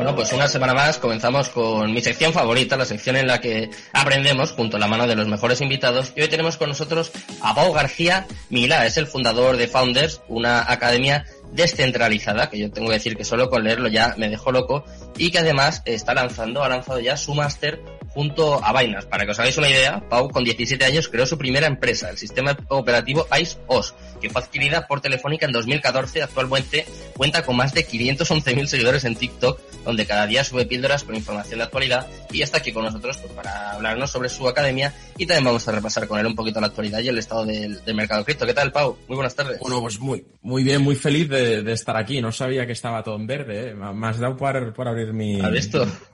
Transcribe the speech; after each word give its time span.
Bueno, 0.00 0.14
pues 0.14 0.32
una 0.32 0.48
semana 0.48 0.72
más 0.72 0.96
comenzamos 0.96 1.50
con 1.50 1.92
mi 1.92 2.00
sección 2.00 2.32
favorita, 2.32 2.78
la 2.78 2.86
sección 2.86 3.16
en 3.16 3.26
la 3.26 3.38
que 3.38 3.68
aprendemos 3.92 4.52
junto 4.52 4.78
a 4.78 4.80
la 4.80 4.86
mano 4.86 5.06
de 5.06 5.14
los 5.14 5.28
mejores 5.28 5.60
invitados. 5.60 6.14
Y 6.16 6.22
hoy 6.22 6.28
tenemos 6.28 6.56
con 6.56 6.70
nosotros 6.70 7.12
a 7.42 7.54
Pau 7.54 7.70
García 7.74 8.26
Milá, 8.48 8.86
es 8.86 8.96
el 8.96 9.06
fundador 9.06 9.58
de 9.58 9.68
Founders, 9.68 10.22
una 10.28 10.72
academia 10.72 11.26
descentralizada, 11.52 12.48
que 12.48 12.58
yo 12.58 12.70
tengo 12.70 12.88
que 12.88 12.94
decir 12.94 13.14
que 13.14 13.24
solo 13.24 13.50
con 13.50 13.62
leerlo 13.62 13.88
ya 13.88 14.14
me 14.16 14.30
dejó 14.30 14.52
loco, 14.52 14.86
y 15.18 15.30
que 15.30 15.40
además 15.40 15.82
está 15.84 16.14
lanzando, 16.14 16.64
ha 16.64 16.70
lanzado 16.70 16.98
ya 16.98 17.18
su 17.18 17.34
máster 17.34 17.82
junto 18.12 18.62
a 18.64 18.72
Vainas. 18.72 19.06
Para 19.06 19.24
que 19.24 19.32
os 19.32 19.38
hagáis 19.38 19.56
una 19.56 19.68
idea, 19.68 20.02
Pau 20.08 20.30
con 20.30 20.44
17 20.44 20.84
años 20.84 21.08
creó 21.08 21.26
su 21.26 21.38
primera 21.38 21.66
empresa, 21.66 22.10
el 22.10 22.18
sistema 22.18 22.56
operativo 22.68 23.26
ICE-OS, 23.38 23.94
que 24.20 24.30
fue 24.30 24.42
adquirida 24.42 24.86
por 24.86 25.00
Telefónica 25.00 25.46
en 25.46 25.52
2014. 25.52 26.22
Actualmente 26.22 26.86
cuenta 27.16 27.42
con 27.44 27.56
más 27.56 27.72
de 27.72 27.86
511.000 27.86 28.66
seguidores 28.66 29.04
en 29.04 29.16
TikTok, 29.16 29.60
donde 29.84 30.06
cada 30.06 30.26
día 30.26 30.44
sube 30.44 30.66
píldoras 30.66 31.04
con 31.04 31.14
información 31.14 31.58
de 31.58 31.64
actualidad 31.64 32.06
y 32.32 32.42
está 32.42 32.58
aquí 32.58 32.72
con 32.72 32.84
nosotros 32.84 33.16
pues, 33.18 33.32
para 33.32 33.72
hablarnos 33.72 34.10
sobre 34.10 34.28
su 34.28 34.48
academia 34.48 34.92
y 35.16 35.26
también 35.26 35.44
vamos 35.44 35.66
a 35.68 35.72
repasar 35.72 36.06
con 36.06 36.18
él 36.18 36.26
un 36.26 36.34
poquito 36.34 36.60
la 36.60 36.68
actualidad 36.68 37.00
y 37.00 37.08
el 37.08 37.18
estado 37.18 37.44
del, 37.44 37.80
mercado 37.94 38.24
cripto. 38.24 38.46
¿Qué 38.46 38.54
tal, 38.54 38.72
Pau? 38.72 38.96
Muy 39.08 39.16
buenas 39.16 39.34
tardes. 39.34 39.58
Bueno, 39.60 39.80
pues 39.80 39.98
muy, 40.00 40.24
muy 40.42 40.62
bien, 40.62 40.82
muy 40.82 40.96
feliz 40.96 41.28
de, 41.28 41.70
estar 41.72 41.96
aquí. 41.96 42.20
No 42.20 42.32
sabía 42.32 42.66
que 42.66 42.72
estaba 42.72 43.02
todo 43.02 43.16
en 43.16 43.26
verde. 43.26 43.70
¿eh? 43.70 43.74
Me 43.74 44.06
has 44.06 44.18
dado 44.18 44.36
por, 44.36 44.72
por 44.72 44.88
abrir 44.88 45.12
mi 45.12 45.40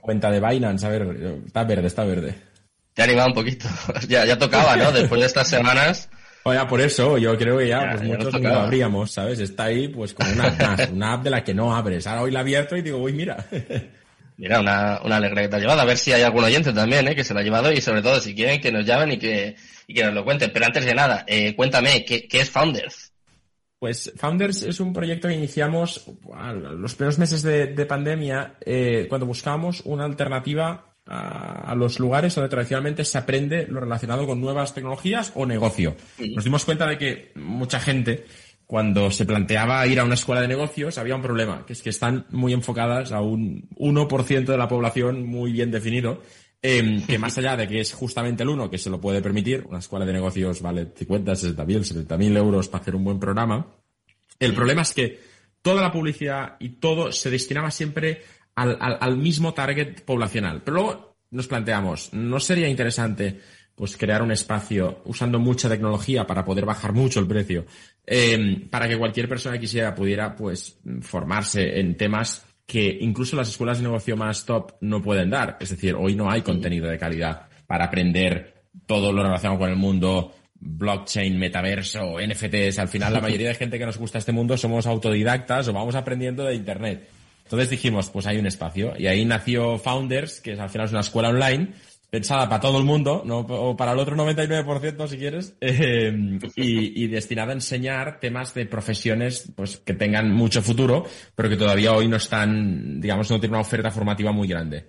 cuenta 0.01 0.29
de 0.29 0.39
Binance. 0.39 0.85
A 0.85 0.89
ver, 0.89 1.41
está 1.45 1.63
verde 1.63 1.86
está 1.87 2.03
verde. 2.03 2.35
Te 2.93 3.01
ha 3.01 3.05
animado 3.05 3.27
un 3.27 3.33
poquito. 3.33 3.67
ya, 4.07 4.25
ya 4.25 4.37
tocaba, 4.37 4.75
¿no? 4.75 4.91
Después 4.91 5.21
de 5.21 5.27
estas 5.27 5.47
semanas. 5.47 6.09
Oye, 6.43 6.65
por 6.65 6.79
eso, 6.79 7.17
yo 7.17 7.37
creo 7.37 7.57
que 7.57 7.67
ya, 7.67 7.91
pues 7.91 8.03
muchos 8.03 8.39
no 8.39 8.49
abríamos, 8.59 9.11
¿sabes? 9.11 9.39
Está 9.39 9.65
ahí, 9.65 9.89
pues, 9.89 10.13
como 10.13 10.31
una 10.31 10.47
app 10.47 10.91
una 10.93 11.13
app 11.13 11.23
de 11.23 11.29
la 11.29 11.43
que 11.43 11.53
no 11.53 11.75
abres. 11.75 12.07
Ahora 12.07 12.21
hoy 12.21 12.31
la 12.31 12.39
abierto 12.39 12.77
y 12.77 12.81
digo, 12.81 12.99
uy, 12.99 13.11
mira. 13.11 13.45
mira, 14.37 14.61
una, 14.61 15.01
una 15.03 15.17
alegría 15.17 15.43
que 15.43 15.49
te 15.49 15.55
ha 15.57 15.59
llevado. 15.59 15.81
A 15.81 15.85
ver 15.85 15.97
si 15.97 16.13
hay 16.13 16.21
algún 16.21 16.45
oyente 16.45 16.71
también, 16.71 17.07
¿eh? 17.07 17.15
Que 17.15 17.23
se 17.23 17.33
la 17.33 17.41
ha 17.41 17.43
llevado 17.43 17.71
y 17.71 17.81
sobre 17.81 18.01
todo, 18.01 18.19
si 18.21 18.33
quieren, 18.33 18.61
que 18.61 18.71
nos 18.71 18.85
llamen 18.85 19.11
y 19.11 19.19
que, 19.19 19.55
y 19.87 19.93
que 19.93 20.03
nos 20.05 20.13
lo 20.13 20.23
cuenten. 20.23 20.51
Pero 20.53 20.65
antes 20.65 20.85
de 20.85 20.95
nada, 20.95 21.25
eh, 21.27 21.53
cuéntame, 21.55 22.05
¿qué, 22.05 22.27
¿qué 22.27 22.39
es 22.39 22.49
Founders? 22.49 23.11
Pues 23.79 24.11
Founders 24.15 24.63
es 24.63 24.79
un 24.79 24.91
proyecto 24.91 25.27
que 25.27 25.35
iniciamos 25.35 26.05
los 26.79 26.95
primeros 26.95 27.19
meses 27.19 27.43
de, 27.43 27.67
de 27.67 27.85
pandemia 27.85 28.55
eh, 28.65 29.05
cuando 29.07 29.27
buscábamos 29.27 29.81
una 29.85 30.05
alternativa 30.05 30.86
a, 31.07 31.73
los 31.75 31.99
lugares 31.99 32.35
donde 32.35 32.49
tradicionalmente 32.49 33.05
se 33.05 33.17
aprende 33.17 33.67
lo 33.67 33.79
relacionado 33.79 34.25
con 34.25 34.41
nuevas 34.41 34.73
tecnologías 34.73 35.31
o 35.35 35.45
negocio. 35.45 35.95
Nos 36.35 36.43
dimos 36.43 36.65
cuenta 36.65 36.87
de 36.87 36.97
que 36.97 37.31
mucha 37.35 37.79
gente, 37.79 38.25
cuando 38.65 39.11
se 39.11 39.25
planteaba 39.25 39.85
ir 39.87 39.99
a 39.99 40.03
una 40.03 40.15
escuela 40.15 40.41
de 40.41 40.47
negocios, 40.47 40.97
había 40.97 41.15
un 41.15 41.21
problema, 41.21 41.65
que 41.65 41.73
es 41.73 41.81
que 41.81 41.89
están 41.89 42.25
muy 42.31 42.53
enfocadas 42.53 43.11
a 43.11 43.21
un 43.21 43.69
1% 43.77 44.45
de 44.45 44.57
la 44.57 44.67
población 44.67 45.25
muy 45.25 45.51
bien 45.51 45.71
definido, 45.71 46.21
em, 46.61 47.05
que 47.05 47.19
más 47.19 47.37
allá 47.37 47.55
de 47.55 47.67
que 47.67 47.79
es 47.79 47.93
justamente 47.93 48.43
el 48.43 48.49
uno 48.49 48.69
que 48.69 48.77
se 48.77 48.89
lo 48.89 48.99
puede 48.99 49.21
permitir, 49.21 49.65
una 49.67 49.79
escuela 49.79 50.05
de 50.05 50.13
negocios 50.13 50.61
vale 50.61 50.87
50, 50.95 51.35
60 51.35 51.65
mil, 51.65 51.85
70 51.85 52.17
mil 52.17 52.35
euros 52.35 52.67
para 52.67 52.81
hacer 52.81 52.95
un 52.95 53.03
buen 53.03 53.19
programa, 53.19 53.67
el 54.39 54.53
problema 54.53 54.81
es 54.81 54.93
que 54.93 55.19
toda 55.61 55.81
la 55.81 55.91
publicidad 55.91 56.55
y 56.59 56.69
todo 56.69 57.11
se 57.11 57.29
destinaba 57.29 57.71
siempre 57.71 58.21
al, 58.57 59.17
mismo 59.17 59.53
target 59.53 60.03
poblacional. 60.03 60.61
Pero 60.63 60.75
luego 60.75 61.17
nos 61.31 61.47
planteamos, 61.47 62.13
¿no 62.13 62.39
sería 62.39 62.67
interesante 62.67 63.39
pues 63.75 63.95
crear 63.95 64.23
un 64.23 64.31
espacio 64.31 65.03
usando 65.05 65.37
mucha 65.37 65.69
tecnología 65.69 66.25
para 66.25 66.43
poder 66.43 66.65
bajar 66.65 66.93
mucho 66.93 67.19
el 67.19 67.27
precio, 67.27 67.65
em, 68.07 68.67
para 68.69 68.87
que 68.87 68.97
cualquier 68.97 69.29
persona 69.29 69.55
que 69.55 69.61
quisiera 69.61 69.93
pudiera 69.93 70.35
pues 70.35 70.79
formarse 71.01 71.79
en 71.79 71.95
temas 71.95 72.43
que 72.65 72.97
incluso 73.01 73.35
las 73.35 73.49
escuelas 73.49 73.77
de 73.77 73.83
negocio 73.83 74.17
más 74.17 74.45
top 74.45 74.73
no 74.81 75.01
pueden 75.01 75.29
dar. 75.29 75.57
Es 75.59 75.69
decir, 75.69 75.93
hoy 75.93 76.15
no 76.15 76.31
hay 76.31 76.41
contenido 76.41 76.87
de 76.87 76.97
calidad 76.97 77.47
para 77.67 77.85
aprender 77.85 78.65
todo 78.87 79.13
lo 79.13 79.21
relacionado 79.21 79.59
con 79.59 79.69
el 79.69 79.75
mundo 79.75 80.33
blockchain, 80.59 81.37
metaverso, 81.37 82.15
NFTs. 82.19 82.79
Al 82.79 82.87
final, 82.87 83.13
la 83.13 83.21
mayoría 83.21 83.49
de 83.49 83.55
gente 83.55 83.77
que 83.77 83.85
nos 83.85 83.97
gusta 83.97 84.17
este 84.17 84.31
mundo 84.31 84.57
somos 84.57 84.87
autodidactas 84.87 85.67
o 85.67 85.73
vamos 85.73 85.93
aprendiendo 85.93 86.43
de 86.43 86.55
Internet. 86.55 87.07
Entonces 87.47 87.69
dijimos, 87.69 88.09
pues 88.09 88.25
hay 88.25 88.37
un 88.37 88.45
espacio. 88.45 88.93
Y 88.97 89.07
ahí 89.07 89.23
nació 89.23 89.77
Founders, 89.77 90.41
que 90.41 90.59
al 90.59 90.69
final 90.69 90.87
es 90.87 90.91
una 90.91 90.99
escuela 90.99 91.29
online, 91.29 91.69
pensada 92.09 92.49
para 92.49 92.59
todo 92.59 92.77
el 92.77 92.83
mundo, 92.83 93.23
no 93.25 93.39
o 93.39 93.77
para 93.77 93.93
el 93.93 93.99
otro 93.99 94.17
99% 94.17 95.07
si 95.07 95.17
quieres, 95.17 95.55
eh, 95.61 96.39
y, 96.57 97.07
destinada 97.07 97.51
a 97.51 97.55
enseñar 97.55 98.19
temas 98.19 98.53
de 98.53 98.65
profesiones 98.65 99.49
pues 99.55 99.77
que 99.77 99.93
tengan 99.93 100.29
mucho 100.29 100.61
futuro, 100.61 101.05
pero 101.35 101.47
que 101.47 101.55
todavía 101.55 101.93
hoy 101.93 102.09
no 102.09 102.17
están, 102.17 102.99
digamos, 102.99 103.31
no 103.31 103.39
tienen 103.39 103.55
una 103.55 103.61
oferta 103.61 103.89
formativa 103.89 104.33
muy 104.33 104.49
grande. 104.49 104.87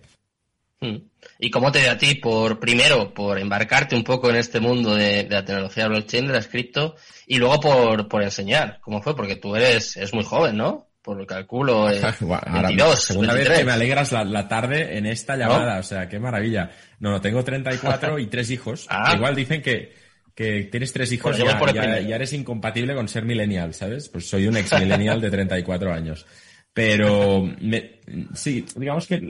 Hmm. 0.81 0.97
¿Y 1.39 1.51
cómo 1.53 1.71
te 1.71 1.79
dio 1.79 1.93
a 1.93 1.99
ti 1.99 2.17
por, 2.17 2.59
primero, 2.59 3.15
por 3.15 3.39
embarcarte 3.39 3.95
un 3.95 4.03
poco 4.03 4.31
en 4.31 4.37
este 4.37 4.59
mundo 4.59 4.97
de, 4.97 5.29
la 5.31 5.45
tecnología 5.45 5.87
blockchain, 5.87 6.27
de 6.27 6.33
la 6.33 6.43
cripto, 6.43 6.97
y 7.29 7.39
luego 7.39 7.61
por, 7.61 8.09
por 8.09 8.25
enseñar? 8.25 8.81
¿Cómo 8.81 9.01
fue? 9.01 9.15
Porque 9.15 9.37
tú 9.37 9.55
eres, 9.55 9.97
eres 9.97 10.13
muy 10.13 10.25
joven, 10.25 10.57
¿no? 10.57 10.88
Por 11.03 11.17
lo 11.17 11.27
calculo, 11.27 11.91
eh, 11.91 12.01
22, 12.01 13.03
segunda 13.03 13.35
vez 13.35 13.49
que 13.49 13.65
me 13.65 13.73
alegras 13.73 14.13
la, 14.13 14.49
tarde 14.49 14.99
en 14.99 15.07
esta 15.07 15.37
llamada, 15.37 15.79
o 15.79 15.83
sea, 15.83 16.09
qué 16.09 16.19
maravilla. 16.19 16.71
No, 17.01 17.11
no, 17.11 17.21
tengo 17.21 17.43
34 17.45 18.19
y 18.19 18.27
tres 18.27 18.51
hijos. 18.51 18.87
Ah. 18.99 19.13
Igual 19.15 19.37
dicen 19.37 19.63
que, 19.63 19.93
que 20.35 20.65
tienes 20.65 20.93
tres 20.93 21.13
hijos 21.13 21.39
y 21.39 21.43
pues 21.59 21.73
ya, 21.73 22.01
ya, 22.01 22.17
eres 22.17 22.33
incompatible 22.33 22.95
con 22.95 23.07
ser 23.07 23.25
millennial, 23.25 23.75
¿sabes? 23.75 24.09
Pues 24.09 24.29
soy 24.29 24.47
un 24.47 24.57
ex 24.57 24.73
millennial 24.79 25.21
de 25.21 25.31
34 25.31 25.93
años. 25.93 26.27
Pero 26.79 27.43
me, 27.61 27.99
sí, 28.35 28.65
digamos 28.77 29.09
que 29.09 29.21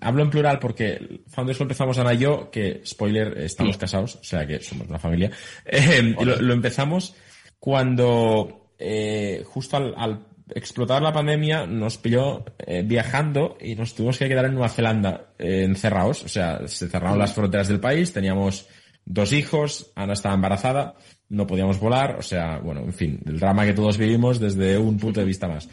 hablo 0.00 0.22
en 0.22 0.30
plural 0.30 0.58
porque 0.58 1.20
Founders 1.28 1.58
lo 1.58 1.64
empezamos 1.64 1.98
Ana 1.98 2.14
y 2.14 2.18
yo, 2.18 2.50
que 2.50 2.80
spoiler, 2.86 3.36
estamos 3.38 3.76
casados, 3.76 4.16
o 4.16 4.24
sea 4.24 4.46
que 4.46 4.58
somos 4.60 4.88
una 4.88 4.98
familia. 4.98 5.30
Eh, 5.66 6.14
lo, 6.18 6.54
empezamos 6.54 7.14
cuando 7.58 8.72
eh, 8.78 9.42
justo 9.44 9.76
al, 9.76 9.94
al 9.98 10.26
explotar 10.54 11.02
la 11.02 11.12
pandemia 11.12 11.66
nos 11.66 11.98
pilló 11.98 12.44
eh, 12.58 12.82
viajando 12.84 13.56
y 13.60 13.74
nos 13.74 13.94
tuvimos 13.94 14.18
que 14.18 14.28
quedar 14.28 14.46
en 14.46 14.54
Nueva 14.54 14.68
Zelanda 14.68 15.32
eh, 15.38 15.64
encerrados. 15.64 16.24
O 16.24 16.28
sea, 16.28 16.66
se 16.66 16.88
cerraron 16.88 17.18
las 17.18 17.32
fronteras 17.32 17.68
del 17.68 17.80
país, 17.80 18.12
teníamos 18.12 18.68
dos 19.04 19.32
hijos, 19.32 19.92
Ana 19.96 20.12
estaba 20.12 20.34
embarazada, 20.34 20.94
no 21.28 21.46
podíamos 21.46 21.80
volar, 21.80 22.16
o 22.18 22.22
sea, 22.22 22.58
bueno, 22.58 22.82
en 22.82 22.92
fin, 22.92 23.20
el 23.26 23.38
drama 23.38 23.64
que 23.64 23.72
todos 23.72 23.98
vivimos 23.98 24.38
desde 24.38 24.78
un 24.78 24.98
punto 24.98 25.20
de 25.20 25.26
vista 25.26 25.48
más. 25.48 25.68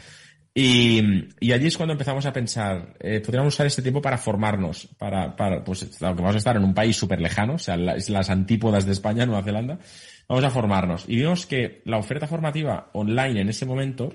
Y, 0.52 1.28
y 1.38 1.52
allí 1.52 1.68
es 1.68 1.76
cuando 1.76 1.92
empezamos 1.92 2.26
a 2.26 2.32
pensar, 2.32 2.96
eh, 2.98 3.20
podríamos 3.20 3.54
usar 3.54 3.66
este 3.66 3.82
tiempo 3.82 4.02
para 4.02 4.18
formarnos, 4.18 4.88
para, 4.98 5.36
para, 5.36 5.62
pues, 5.62 5.82
aunque 6.02 6.22
vamos 6.22 6.34
a 6.34 6.38
estar 6.38 6.56
en 6.56 6.64
un 6.64 6.74
país 6.74 6.96
súper 6.96 7.20
lejano, 7.20 7.54
o 7.54 7.58
sea, 7.58 7.76
las, 7.76 8.10
las 8.10 8.30
antípodas 8.30 8.84
de 8.84 8.92
España, 8.92 9.26
Nueva 9.26 9.44
Zelanda, 9.44 9.78
vamos 10.28 10.44
a 10.44 10.50
formarnos. 10.50 11.04
Y 11.08 11.16
vimos 11.16 11.46
que 11.46 11.82
la 11.84 11.98
oferta 11.98 12.26
formativa 12.26 12.90
online 12.94 13.42
en 13.42 13.48
ese 13.48 13.64
momento 13.64 14.12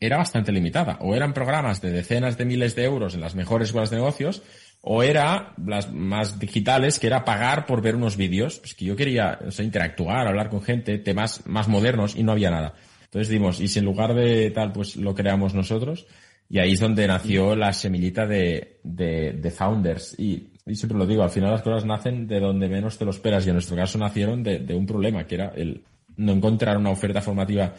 era 0.00 0.18
bastante 0.18 0.52
limitada. 0.52 0.98
O 1.00 1.14
eran 1.14 1.32
programas 1.32 1.80
de 1.80 1.90
decenas 1.90 2.36
de 2.36 2.44
miles 2.44 2.74
de 2.74 2.84
euros 2.84 3.14
en 3.14 3.20
las 3.20 3.34
mejores 3.34 3.68
escuelas 3.68 3.90
de 3.90 3.96
negocios, 3.96 4.42
o 4.82 5.02
era 5.02 5.54
las 5.64 5.92
más 5.92 6.38
digitales, 6.38 6.98
que 6.98 7.06
era 7.06 7.24
pagar 7.24 7.66
por 7.66 7.82
ver 7.82 7.96
unos 7.96 8.16
vídeos. 8.16 8.58
Pues 8.58 8.74
que 8.74 8.84
yo 8.84 8.96
quería 8.96 9.38
interactuar, 9.58 10.28
hablar 10.28 10.48
con 10.50 10.62
gente, 10.62 10.98
temas 10.98 11.46
más 11.46 11.68
modernos, 11.68 12.16
y 12.16 12.22
no 12.22 12.32
había 12.32 12.50
nada. 12.50 12.74
Entonces 13.04 13.28
dimos, 13.28 13.60
y 13.60 13.68
si 13.68 13.78
en 13.78 13.84
lugar 13.84 14.14
de 14.14 14.50
tal, 14.50 14.72
pues 14.72 14.96
lo 14.96 15.14
creamos 15.14 15.54
nosotros, 15.54 16.06
y 16.48 16.58
ahí 16.58 16.72
es 16.72 16.80
donde 16.80 17.06
nació 17.06 17.56
la 17.56 17.72
semillita 17.72 18.26
de, 18.26 18.78
de, 18.82 19.32
de 19.32 19.50
founders. 19.50 20.18
Y, 20.18 20.52
y, 20.66 20.74
siempre 20.74 20.98
lo 20.98 21.06
digo, 21.06 21.22
al 21.22 21.30
final 21.30 21.50
las 21.50 21.62
cosas 21.62 21.84
nacen 21.84 22.26
de 22.26 22.40
donde 22.40 22.68
menos 22.68 22.98
te 22.98 23.04
lo 23.04 23.10
esperas, 23.10 23.46
y 23.46 23.48
en 23.48 23.54
nuestro 23.54 23.76
caso 23.76 23.98
nacieron 23.98 24.42
de, 24.42 24.58
de 24.58 24.74
un 24.74 24.86
problema, 24.86 25.26
que 25.26 25.36
era 25.36 25.52
el 25.56 25.82
no 26.16 26.32
encontrar 26.32 26.76
una 26.76 26.90
oferta 26.90 27.20
formativa 27.20 27.74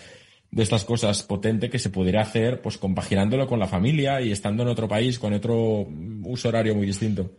de 0.51 0.63
estas 0.63 0.85
cosas 0.85 1.23
potente 1.23 1.69
que 1.69 1.79
se 1.79 1.89
pudiera 1.89 2.21
hacer 2.21 2.61
pues 2.61 2.77
compaginándolo 2.77 3.47
con 3.47 3.59
la 3.59 3.67
familia 3.67 4.21
y 4.21 4.31
estando 4.31 4.63
en 4.63 4.69
otro 4.69 4.87
país 4.87 5.19
con 5.19 5.33
otro 5.33 5.87
uso 6.23 6.49
horario 6.49 6.75
muy 6.75 6.85
distinto. 6.85 7.31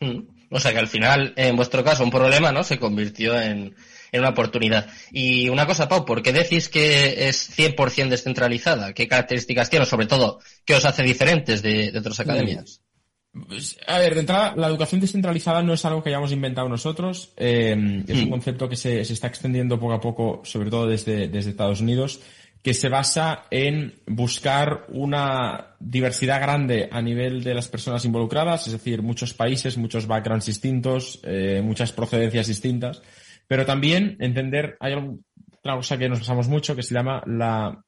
Mm. 0.00 0.36
O 0.50 0.60
sea 0.60 0.72
que 0.72 0.78
al 0.78 0.88
final, 0.88 1.32
en 1.36 1.56
vuestro 1.56 1.82
caso, 1.82 2.04
un 2.04 2.10
problema, 2.10 2.52
¿no? 2.52 2.62
Se 2.62 2.78
convirtió 2.78 3.40
en, 3.40 3.74
en 4.12 4.20
una 4.20 4.30
oportunidad. 4.30 4.88
Y 5.10 5.48
una 5.48 5.66
cosa, 5.66 5.88
Pau, 5.88 6.04
¿por 6.04 6.22
qué 6.22 6.32
decís 6.32 6.68
que 6.68 7.28
es 7.28 7.50
100% 7.56 8.08
descentralizada? 8.08 8.92
¿Qué 8.92 9.08
características 9.08 9.70
tiene? 9.70 9.86
Sobre 9.86 10.06
todo, 10.06 10.38
¿qué 10.64 10.74
os 10.74 10.84
hace 10.84 11.02
diferentes 11.02 11.62
de, 11.62 11.90
de 11.90 11.98
otras 11.98 12.20
academias? 12.20 12.80
Pues, 13.48 13.78
a 13.86 13.98
ver, 13.98 14.14
de 14.14 14.20
entrada, 14.20 14.54
la 14.56 14.68
educación 14.68 15.00
descentralizada 15.00 15.62
no 15.62 15.74
es 15.74 15.84
algo 15.84 16.02
que 16.02 16.10
hayamos 16.10 16.32
inventado 16.32 16.68
nosotros. 16.68 17.32
Eh, 17.36 18.04
es 18.06 18.18
un 18.22 18.28
mm. 18.28 18.30
concepto 18.30 18.68
que 18.68 18.76
se, 18.76 19.04
se, 19.04 19.12
está 19.12 19.26
extendiendo 19.26 19.78
poco 19.78 19.92
a 19.92 20.00
poco, 20.00 20.40
sobre 20.44 20.70
todo 20.70 20.86
desde, 20.86 21.28
desde 21.28 21.50
Estados 21.50 21.80
Unidos, 21.80 22.20
que 22.62 22.74
se 22.74 22.88
basa 22.88 23.44
en 23.50 23.94
buscar 24.06 24.86
una 24.88 25.76
diversidad 25.78 26.40
grande 26.40 26.88
a 26.90 27.00
nivel 27.00 27.44
de 27.44 27.54
las 27.54 27.68
personas 27.68 28.04
involucradas, 28.04 28.66
es 28.66 28.72
decir, 28.72 29.02
muchos 29.02 29.34
países, 29.34 29.76
muchos 29.76 30.06
backgrounds 30.06 30.46
distintos, 30.46 31.20
eh, 31.22 31.60
muchas 31.62 31.92
procedencias 31.92 32.48
distintas, 32.48 33.02
pero 33.46 33.64
también 33.64 34.16
entender, 34.18 34.76
hay 34.80 34.94
otra 34.94 35.76
cosa 35.76 35.96
que 35.96 36.08
nos 36.08 36.18
pasamos 36.18 36.48
mucho 36.48 36.74
que 36.74 36.82
se 36.82 36.94
llama 36.94 37.22
la 37.26 37.84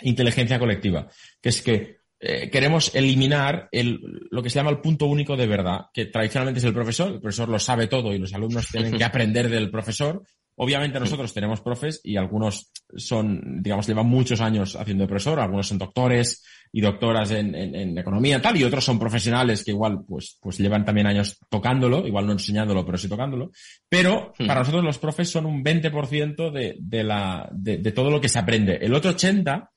inteligencia 0.00 0.58
colectiva, 0.58 1.08
que 1.42 1.48
es 1.50 1.60
que 1.60 2.01
eh, 2.24 2.48
queremos 2.50 2.94
eliminar 2.94 3.68
el, 3.72 4.28
lo 4.30 4.44
que 4.44 4.48
se 4.48 4.54
llama 4.60 4.70
el 4.70 4.80
punto 4.80 5.06
único 5.06 5.36
de 5.36 5.48
verdad, 5.48 5.86
que 5.92 6.06
tradicionalmente 6.06 6.60
es 6.60 6.64
el 6.64 6.72
profesor, 6.72 7.14
el 7.14 7.20
profesor 7.20 7.48
lo 7.48 7.58
sabe 7.58 7.88
todo 7.88 8.14
y 8.14 8.18
los 8.18 8.32
alumnos 8.32 8.68
tienen 8.68 8.96
que 8.96 9.02
aprender 9.04 9.48
del 9.48 9.72
profesor. 9.72 10.22
Obviamente 10.54 11.00
nosotros 11.00 11.34
tenemos 11.34 11.62
profes 11.62 12.00
y 12.04 12.16
algunos 12.16 12.70
son, 12.94 13.60
digamos, 13.60 13.88
llevan 13.88 14.06
muchos 14.06 14.40
años 14.40 14.76
haciendo 14.76 15.02
de 15.02 15.08
profesor, 15.08 15.40
algunos 15.40 15.66
son 15.66 15.78
doctores 15.78 16.44
y 16.70 16.80
doctoras 16.80 17.32
en, 17.32 17.56
en, 17.56 17.98
economía 17.98 18.40
tal, 18.40 18.56
y 18.56 18.62
otros 18.62 18.84
son 18.84 19.00
profesionales 19.00 19.64
que 19.64 19.72
igual, 19.72 20.04
pues, 20.06 20.38
pues 20.40 20.58
llevan 20.58 20.84
también 20.84 21.08
años 21.08 21.40
tocándolo, 21.50 22.06
igual 22.06 22.26
no 22.26 22.32
enseñándolo, 22.32 22.86
pero 22.86 22.98
sí 22.98 23.08
tocándolo. 23.08 23.50
Pero 23.88 24.32
para 24.38 24.60
nosotros 24.60 24.84
los 24.84 24.98
profes 24.98 25.28
son 25.28 25.46
un 25.46 25.64
20% 25.64 26.52
de, 26.52 26.76
de 26.78 27.02
la, 27.02 27.48
de, 27.52 27.78
de 27.78 27.92
todo 27.92 28.10
lo 28.10 28.20
que 28.20 28.28
se 28.28 28.38
aprende. 28.38 28.78
El 28.80 28.94
otro 28.94 29.10
80 29.10 29.71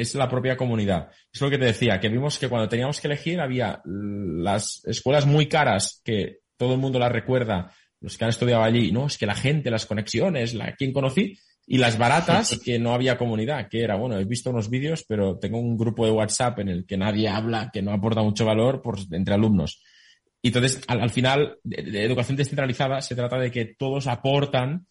es 0.00 0.14
la 0.14 0.28
propia 0.28 0.56
comunidad. 0.56 1.08
Es 1.32 1.40
lo 1.40 1.50
que 1.50 1.58
te 1.58 1.66
decía, 1.66 2.00
que 2.00 2.08
vimos 2.08 2.38
que 2.38 2.48
cuando 2.48 2.68
teníamos 2.68 3.00
que 3.00 3.08
elegir 3.08 3.40
había 3.40 3.82
las 3.84 4.82
escuelas 4.84 5.26
muy 5.26 5.46
caras 5.46 6.00
que 6.04 6.38
todo 6.56 6.74
el 6.74 6.80
mundo 6.80 6.98
las 6.98 7.12
recuerda, 7.12 7.72
los 8.00 8.16
que 8.16 8.24
han 8.24 8.30
estudiado 8.30 8.62
allí, 8.62 8.92
no, 8.92 9.06
es 9.06 9.18
que 9.18 9.26
la 9.26 9.34
gente, 9.34 9.70
las 9.70 9.86
conexiones, 9.86 10.54
la 10.54 10.74
quien 10.74 10.92
conocí, 10.92 11.38
y 11.66 11.78
las 11.78 11.98
baratas 11.98 12.58
que 12.64 12.78
no 12.78 12.92
había 12.92 13.18
comunidad, 13.18 13.68
que 13.68 13.82
era, 13.82 13.96
bueno, 13.96 14.18
he 14.18 14.24
visto 14.24 14.50
unos 14.50 14.68
vídeos, 14.68 15.04
pero 15.06 15.38
tengo 15.38 15.58
un 15.58 15.76
grupo 15.76 16.04
de 16.04 16.12
WhatsApp 16.12 16.58
en 16.60 16.68
el 16.68 16.86
que 16.86 16.96
nadie 16.96 17.28
habla, 17.28 17.70
que 17.72 17.82
no 17.82 17.92
aporta 17.92 18.22
mucho 18.22 18.44
valor 18.44 18.82
por, 18.82 18.98
entre 19.12 19.34
alumnos. 19.34 19.82
Y 20.42 20.48
entonces, 20.48 20.80
al, 20.88 21.10
final, 21.10 21.58
de, 21.62 22.04
educación 22.04 22.36
descentralizada 22.36 23.00
se 23.02 23.14
trata 23.14 23.38
de 23.38 23.50
que 23.50 23.76
todos 23.78 24.06
aportan 24.06 24.86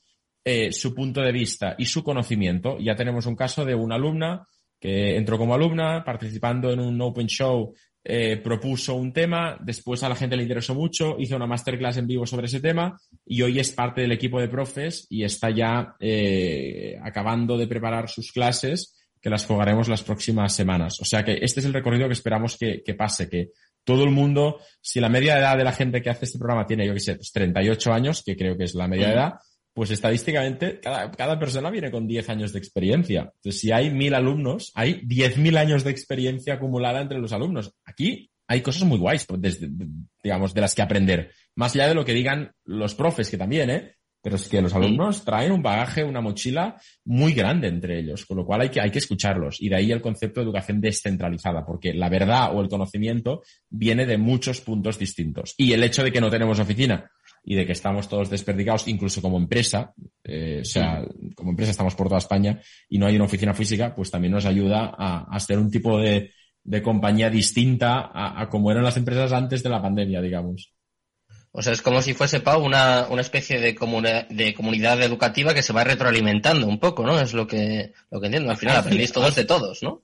eh, 0.45 0.71
su 0.71 0.93
punto 0.93 1.21
de 1.21 1.31
vista 1.31 1.75
y 1.77 1.85
su 1.85 2.03
conocimiento. 2.03 2.77
Ya 2.79 2.95
tenemos 2.95 3.25
un 3.25 3.35
caso 3.35 3.65
de 3.65 3.75
una 3.75 3.95
alumna 3.95 4.47
que 4.79 5.17
entró 5.17 5.37
como 5.37 5.53
alumna, 5.53 6.03
participando 6.03 6.71
en 6.71 6.79
un 6.79 7.01
open 7.01 7.27
show, 7.27 7.73
eh, 8.03 8.37
propuso 8.37 8.95
un 8.95 9.11
tema, 9.11 9.57
después 9.61 10.01
a 10.03 10.09
la 10.09 10.15
gente 10.15 10.37
le 10.37 10.43
interesó 10.43 10.73
mucho, 10.73 11.17
hizo 11.19 11.35
una 11.35 11.47
masterclass 11.47 11.97
en 11.97 12.07
vivo 12.07 12.25
sobre 12.25 12.45
ese 12.45 12.61
tema 12.61 12.97
y 13.25 13.41
hoy 13.41 13.59
es 13.59 13.71
parte 13.73 14.01
del 14.01 14.13
equipo 14.13 14.39
de 14.39 14.47
profes 14.47 15.05
y 15.09 15.23
está 15.23 15.49
ya 15.49 15.95
eh, 15.99 16.97
acabando 17.03 17.57
de 17.57 17.67
preparar 17.67 18.09
sus 18.09 18.31
clases 18.31 18.95
que 19.21 19.29
las 19.29 19.45
jugaremos 19.45 19.89
las 19.89 20.01
próximas 20.01 20.55
semanas. 20.55 20.99
O 21.01 21.05
sea 21.05 21.25
que 21.25 21.39
este 21.41 21.59
es 21.59 21.65
el 21.65 21.73
recorrido 21.73 22.07
que 22.07 22.13
esperamos 22.13 22.57
que, 22.57 22.81
que 22.83 22.93
pase, 22.93 23.29
que 23.29 23.49
todo 23.83 24.05
el 24.05 24.11
mundo, 24.11 24.61
si 24.81 24.99
la 24.99 25.09
media 25.09 25.37
edad 25.37 25.57
de 25.57 25.63
la 25.65 25.73
gente 25.73 26.01
que 26.01 26.09
hace 26.09 26.25
este 26.25 26.39
programa 26.39 26.65
tiene, 26.65 26.87
yo 26.87 26.93
qué 26.93 26.99
sé, 27.01 27.19
38 27.33 27.89
pues 27.89 27.95
años, 27.95 28.23
que 28.25 28.37
creo 28.37 28.57
que 28.57 28.63
es 28.63 28.75
la 28.75 28.87
media 28.87 29.11
edad, 29.11 29.33
pues 29.79 29.91
estadísticamente 29.91 30.81
cada, 30.81 31.39
persona 31.39 31.69
viene 31.69 31.89
con 31.89 32.05
10 32.05 32.27
años 32.27 32.51
de 32.51 32.59
experiencia. 32.59 33.31
Entonces, 33.37 33.61
si 33.61 33.71
hay 33.71 33.89
mil 33.89 34.13
alumnos, 34.13 34.73
hay 34.75 34.95
10.000 35.07 35.57
años 35.57 35.85
de 35.85 35.91
experiencia 35.91 36.55
acumulada 36.55 36.99
entre 36.99 37.17
los 37.17 37.31
alumnos. 37.31 37.73
Aquí 37.85 38.29
hay 38.45 38.59
cosas 38.59 38.83
muy 38.83 38.97
guays, 38.97 39.25
pues, 39.25 39.39
desde, 39.39 39.69
digamos, 40.21 40.53
de 40.53 40.59
las 40.59 40.75
que 40.75 40.81
aprender. 40.81 41.31
Más 41.55 41.73
allá 41.75 41.87
de 41.87 41.93
lo 41.93 42.03
que 42.03 42.13
digan 42.13 42.51
los 42.65 42.93
profes, 42.93 43.29
que 43.29 43.37
también, 43.37 43.69
¿eh? 43.69 43.95
Pero 44.21 44.35
es 44.35 44.49
que 44.49 44.61
los 44.61 44.75
alumnos 44.75 45.23
traen 45.23 45.53
un 45.53 45.63
bagaje, 45.63 46.03
una 46.03 46.19
mochila 46.19 46.75
muy 47.05 47.31
grande 47.31 47.69
entre 47.69 47.99
ellos, 47.99 48.25
con 48.25 48.35
lo 48.35 48.45
cual 48.45 48.59
hay 48.59 48.69
que, 48.69 48.81
hay 48.81 48.91
que 48.91 48.99
escucharlos. 48.99 49.61
Y 49.61 49.69
de 49.69 49.77
ahí 49.77 49.93
el 49.93 50.01
concepto 50.01 50.41
de 50.41 50.47
educación 50.47 50.81
descentralizada, 50.81 51.65
porque 51.65 51.93
la 51.93 52.09
verdad 52.09 52.53
o 52.53 52.59
el 52.59 52.67
conocimiento 52.67 53.43
viene 53.69 54.05
de 54.05 54.17
muchos 54.17 54.59
puntos 54.59 54.99
distintos. 54.99 55.53
Y 55.55 55.71
el 55.71 55.85
hecho 55.85 56.03
de 56.03 56.11
que 56.11 56.19
no 56.19 56.29
tenemos 56.29 56.59
oficina 56.59 57.09
y 57.43 57.55
de 57.55 57.65
que 57.65 57.71
estamos 57.71 58.07
todos 58.07 58.29
desperdigados, 58.29 58.87
incluso 58.87 59.21
como 59.21 59.37
empresa, 59.37 59.93
eh, 60.23 60.59
o 60.61 60.65
sea, 60.65 61.03
como 61.35 61.51
empresa 61.51 61.71
estamos 61.71 61.95
por 61.95 62.07
toda 62.07 62.19
España 62.19 62.61
y 62.87 62.97
no 62.97 63.05
hay 63.05 63.15
una 63.15 63.25
oficina 63.25 63.53
física, 63.53 63.93
pues 63.95 64.11
también 64.11 64.33
nos 64.33 64.45
ayuda 64.45 64.93
a, 64.97 65.25
a 65.29 65.39
ser 65.39 65.57
un 65.57 65.71
tipo 65.71 65.99
de, 65.99 66.31
de 66.63 66.81
compañía 66.81 67.29
distinta 67.29 68.11
a, 68.13 68.41
a, 68.41 68.49
como 68.49 68.71
eran 68.71 68.83
las 68.83 68.97
empresas 68.97 69.31
antes 69.31 69.63
de 69.63 69.69
la 69.69 69.81
pandemia, 69.81 70.21
digamos. 70.21 70.73
O 71.51 71.63
sea, 71.63 71.73
es 71.73 71.81
como 71.81 72.01
si 72.01 72.13
fuese, 72.13 72.41
Pau, 72.41 72.63
una, 72.63 73.07
una 73.09 73.21
especie 73.21 73.59
de, 73.59 73.75
de 74.29 74.53
comunidad 74.53 75.01
educativa 75.01 75.53
que 75.53 75.63
se 75.63 75.73
va 75.73 75.83
retroalimentando 75.83 76.67
un 76.67 76.79
poco, 76.79 77.03
¿no? 77.03 77.19
Es 77.19 77.33
lo 77.33 77.47
que, 77.47 77.93
lo 78.11 78.21
que 78.21 78.27
entiendo. 78.27 78.51
Al 78.51 78.57
final 78.57 78.77
aprendéis 78.77 79.11
todos 79.11 79.33
de 79.33 79.45
todos, 79.45 79.81
¿no? 79.81 80.03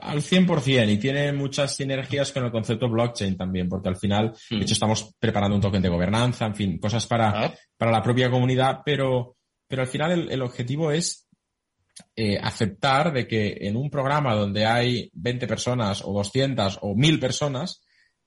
Al 0.00 0.22
100% 0.22 0.90
y 0.90 0.98
tiene 0.98 1.32
muchas 1.32 1.76
sinergias 1.76 2.32
con 2.32 2.44
el 2.44 2.50
concepto 2.50 2.88
blockchain 2.88 3.36
también, 3.36 3.68
porque 3.68 3.88
al 3.88 3.96
final, 3.96 4.32
de 4.50 4.56
hmm. 4.56 4.62
hecho, 4.62 4.72
estamos 4.72 5.14
preparando 5.18 5.54
un 5.54 5.62
token 5.62 5.82
de 5.82 5.88
gobernanza, 5.88 6.46
en 6.46 6.54
fin, 6.54 6.78
cosas 6.78 7.06
para, 7.06 7.44
ah. 7.44 7.54
para 7.76 7.92
la 7.92 8.02
propia 8.02 8.30
comunidad, 8.30 8.80
pero, 8.84 9.36
pero 9.68 9.82
al 9.82 9.88
final 9.88 10.10
el, 10.12 10.32
el 10.32 10.42
objetivo 10.42 10.90
es 10.90 11.28
eh, 12.16 12.38
aceptar 12.40 13.12
de 13.12 13.26
que 13.26 13.58
en 13.60 13.76
un 13.76 13.90
programa 13.90 14.34
donde 14.34 14.66
hay 14.66 15.10
20 15.14 15.46
personas 15.46 16.02
o 16.04 16.12
200 16.12 16.80
o 16.82 16.94
1000 16.94 17.20
personas, 17.20 17.82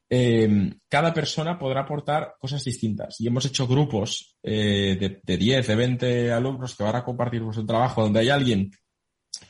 eh, 0.09 0.73
cada 0.89 1.13
persona 1.13 1.57
podrá 1.57 1.81
aportar 1.81 2.35
cosas 2.39 2.63
distintas. 2.63 3.19
Y 3.19 3.27
hemos 3.27 3.45
hecho 3.45 3.67
grupos 3.67 4.35
eh, 4.43 4.97
de, 4.99 5.21
de 5.23 5.37
10, 5.37 5.67
de 5.67 5.75
20 5.75 6.31
alumnos 6.31 6.75
que 6.75 6.83
van 6.83 6.97
a 6.97 7.03
compartir 7.03 7.41
su 7.53 7.65
trabajo, 7.65 8.03
donde 8.03 8.19
hay 8.19 8.29
alguien 8.29 8.71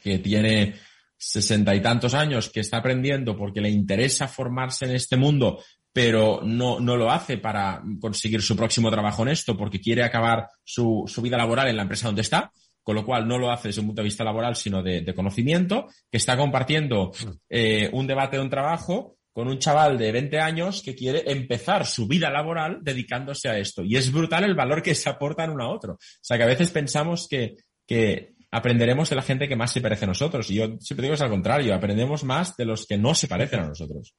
que 0.03 0.19
tiene 0.19 0.75
sesenta 1.21 1.75
y 1.75 1.81
tantos 1.81 2.15
años 2.15 2.49
que 2.49 2.61
está 2.61 2.77
aprendiendo 2.77 3.37
porque 3.37 3.61
le 3.61 3.69
interesa 3.69 4.27
formarse 4.27 4.85
en 4.85 4.95
este 4.95 5.17
mundo, 5.17 5.63
pero 5.93 6.41
no, 6.43 6.79
no 6.79 6.97
lo 6.97 7.11
hace 7.11 7.37
para 7.37 7.83
conseguir 7.99 8.41
su 8.41 8.55
próximo 8.55 8.89
trabajo 8.89 9.21
en 9.21 9.29
esto 9.29 9.55
porque 9.55 9.79
quiere 9.79 10.03
acabar 10.03 10.47
su, 10.63 11.03
su 11.05 11.21
vida 11.21 11.37
laboral 11.37 11.67
en 11.67 11.75
la 11.75 11.83
empresa 11.83 12.07
donde 12.07 12.23
está, 12.23 12.51
con 12.81 12.95
lo 12.95 13.05
cual 13.05 13.27
no 13.27 13.37
lo 13.37 13.51
hace 13.51 13.67
desde 13.67 13.81
un 13.81 13.87
punto 13.87 14.01
de 14.01 14.07
vista 14.07 14.23
laboral, 14.23 14.55
sino 14.55 14.81
de, 14.81 15.01
de 15.01 15.13
conocimiento, 15.13 15.87
que 16.09 16.17
está 16.17 16.35
compartiendo 16.35 17.11
eh, 17.47 17.87
un 17.93 18.07
debate 18.07 18.37
de 18.37 18.43
un 18.43 18.49
trabajo 18.49 19.17
con 19.31 19.47
un 19.47 19.59
chaval 19.59 19.99
de 19.99 20.11
20 20.11 20.39
años 20.39 20.81
que 20.81 20.95
quiere 20.95 21.23
empezar 21.31 21.85
su 21.85 22.07
vida 22.07 22.31
laboral 22.31 22.79
dedicándose 22.81 23.47
a 23.47 23.59
esto. 23.59 23.83
Y 23.83 23.95
es 23.95 24.11
brutal 24.11 24.43
el 24.43 24.55
valor 24.55 24.81
que 24.81 24.95
se 24.95 25.07
aportan 25.07 25.51
uno 25.51 25.65
a 25.65 25.71
otro. 25.71 25.93
O 25.93 25.97
sea, 26.19 26.37
que 26.37 26.43
a 26.43 26.47
veces 26.47 26.71
pensamos 26.71 27.27
que, 27.29 27.55
que 27.85 28.33
aprenderemos 28.51 29.09
de 29.09 29.15
la 29.15 29.21
gente 29.21 29.47
que 29.47 29.55
más 29.55 29.71
se 29.71 29.81
parece 29.81 30.05
a 30.05 30.09
nosotros. 30.09 30.49
Y 30.51 30.55
yo 30.55 30.77
siempre 30.79 31.03
digo 31.03 31.15
es 31.15 31.21
al 31.21 31.29
contrario, 31.29 31.73
aprendemos 31.73 32.23
más 32.23 32.55
de 32.57 32.65
los 32.65 32.85
que 32.85 32.97
no 32.97 33.15
se 33.15 33.27
parecen 33.27 33.61
a 33.61 33.67
nosotros. 33.67 34.13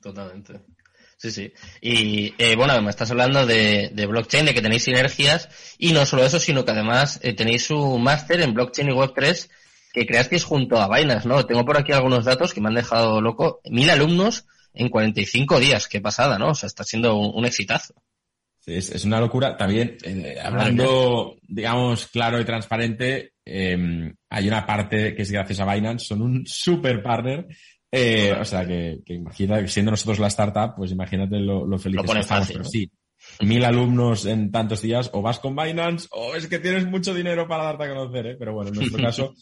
Totalmente. 0.00 0.62
Sí, 1.18 1.30
sí. 1.30 1.52
Y 1.80 2.34
eh, 2.38 2.56
bueno, 2.56 2.80
me 2.82 2.90
estás 2.90 3.10
hablando 3.10 3.46
de, 3.46 3.90
de, 3.92 4.06
blockchain, 4.06 4.46
de 4.46 4.54
que 4.54 4.60
tenéis 4.60 4.84
sinergias, 4.84 5.48
y 5.78 5.92
no 5.92 6.04
solo 6.04 6.24
eso, 6.24 6.38
sino 6.38 6.64
que 6.64 6.72
además 6.72 7.20
eh, 7.22 7.32
tenéis 7.32 7.70
un 7.70 8.02
máster 8.02 8.40
en 8.40 8.52
blockchain 8.52 8.90
y 8.90 8.92
web3 8.92 9.48
que 9.92 10.06
creasteis 10.06 10.44
junto 10.44 10.76
a 10.76 10.94
Binance, 10.94 11.26
¿no? 11.26 11.46
Tengo 11.46 11.64
por 11.64 11.78
aquí 11.78 11.92
algunos 11.92 12.26
datos 12.26 12.52
que 12.52 12.60
me 12.60 12.68
han 12.68 12.74
dejado 12.74 13.22
loco. 13.22 13.60
Mil 13.64 13.88
alumnos 13.88 14.46
en 14.74 14.90
45 14.90 15.58
días, 15.58 15.88
qué 15.88 16.02
pasada, 16.02 16.38
¿no? 16.38 16.50
O 16.50 16.54
sea, 16.54 16.66
está 16.66 16.84
siendo 16.84 17.16
un 17.16 17.46
exitazo. 17.46 17.94
Es, 18.66 18.90
es, 18.90 19.04
una 19.04 19.20
locura. 19.20 19.56
También, 19.56 19.96
eh, 20.02 20.36
hablando, 20.42 21.36
digamos, 21.42 22.06
claro 22.06 22.40
y 22.40 22.44
transparente, 22.44 23.32
eh, 23.44 24.12
hay 24.28 24.48
una 24.48 24.66
parte 24.66 25.14
que 25.14 25.22
es 25.22 25.30
gracias 25.30 25.60
a 25.60 25.72
Binance, 25.72 26.06
son 26.06 26.22
un 26.22 26.46
super 26.46 27.02
partner. 27.02 27.46
Eh, 27.92 28.34
o 28.38 28.44
sea, 28.44 28.66
que, 28.66 28.98
que 29.06 29.14
imagina, 29.14 29.66
siendo 29.68 29.92
nosotros 29.92 30.18
la 30.18 30.26
startup, 30.26 30.74
pues 30.76 30.90
imagínate 30.90 31.38
lo, 31.38 31.64
lo 31.64 31.78
felices 31.78 32.10
que 32.10 32.18
estamos. 32.18 32.56
¿no? 32.56 32.64
sí, 32.64 32.90
mil 33.42 33.64
alumnos 33.64 34.26
en 34.26 34.50
tantos 34.50 34.82
días, 34.82 35.10
o 35.12 35.22
vas 35.22 35.38
con 35.38 35.54
Binance, 35.54 36.08
o 36.10 36.34
es 36.34 36.46
que 36.46 36.58
tienes 36.58 36.86
mucho 36.86 37.14
dinero 37.14 37.46
para 37.46 37.64
darte 37.64 37.84
a 37.84 37.94
conocer, 37.94 38.26
¿eh? 38.26 38.36
Pero 38.38 38.54
bueno, 38.54 38.70
en 38.70 38.76
nuestro 38.76 38.98
caso, 39.02 39.34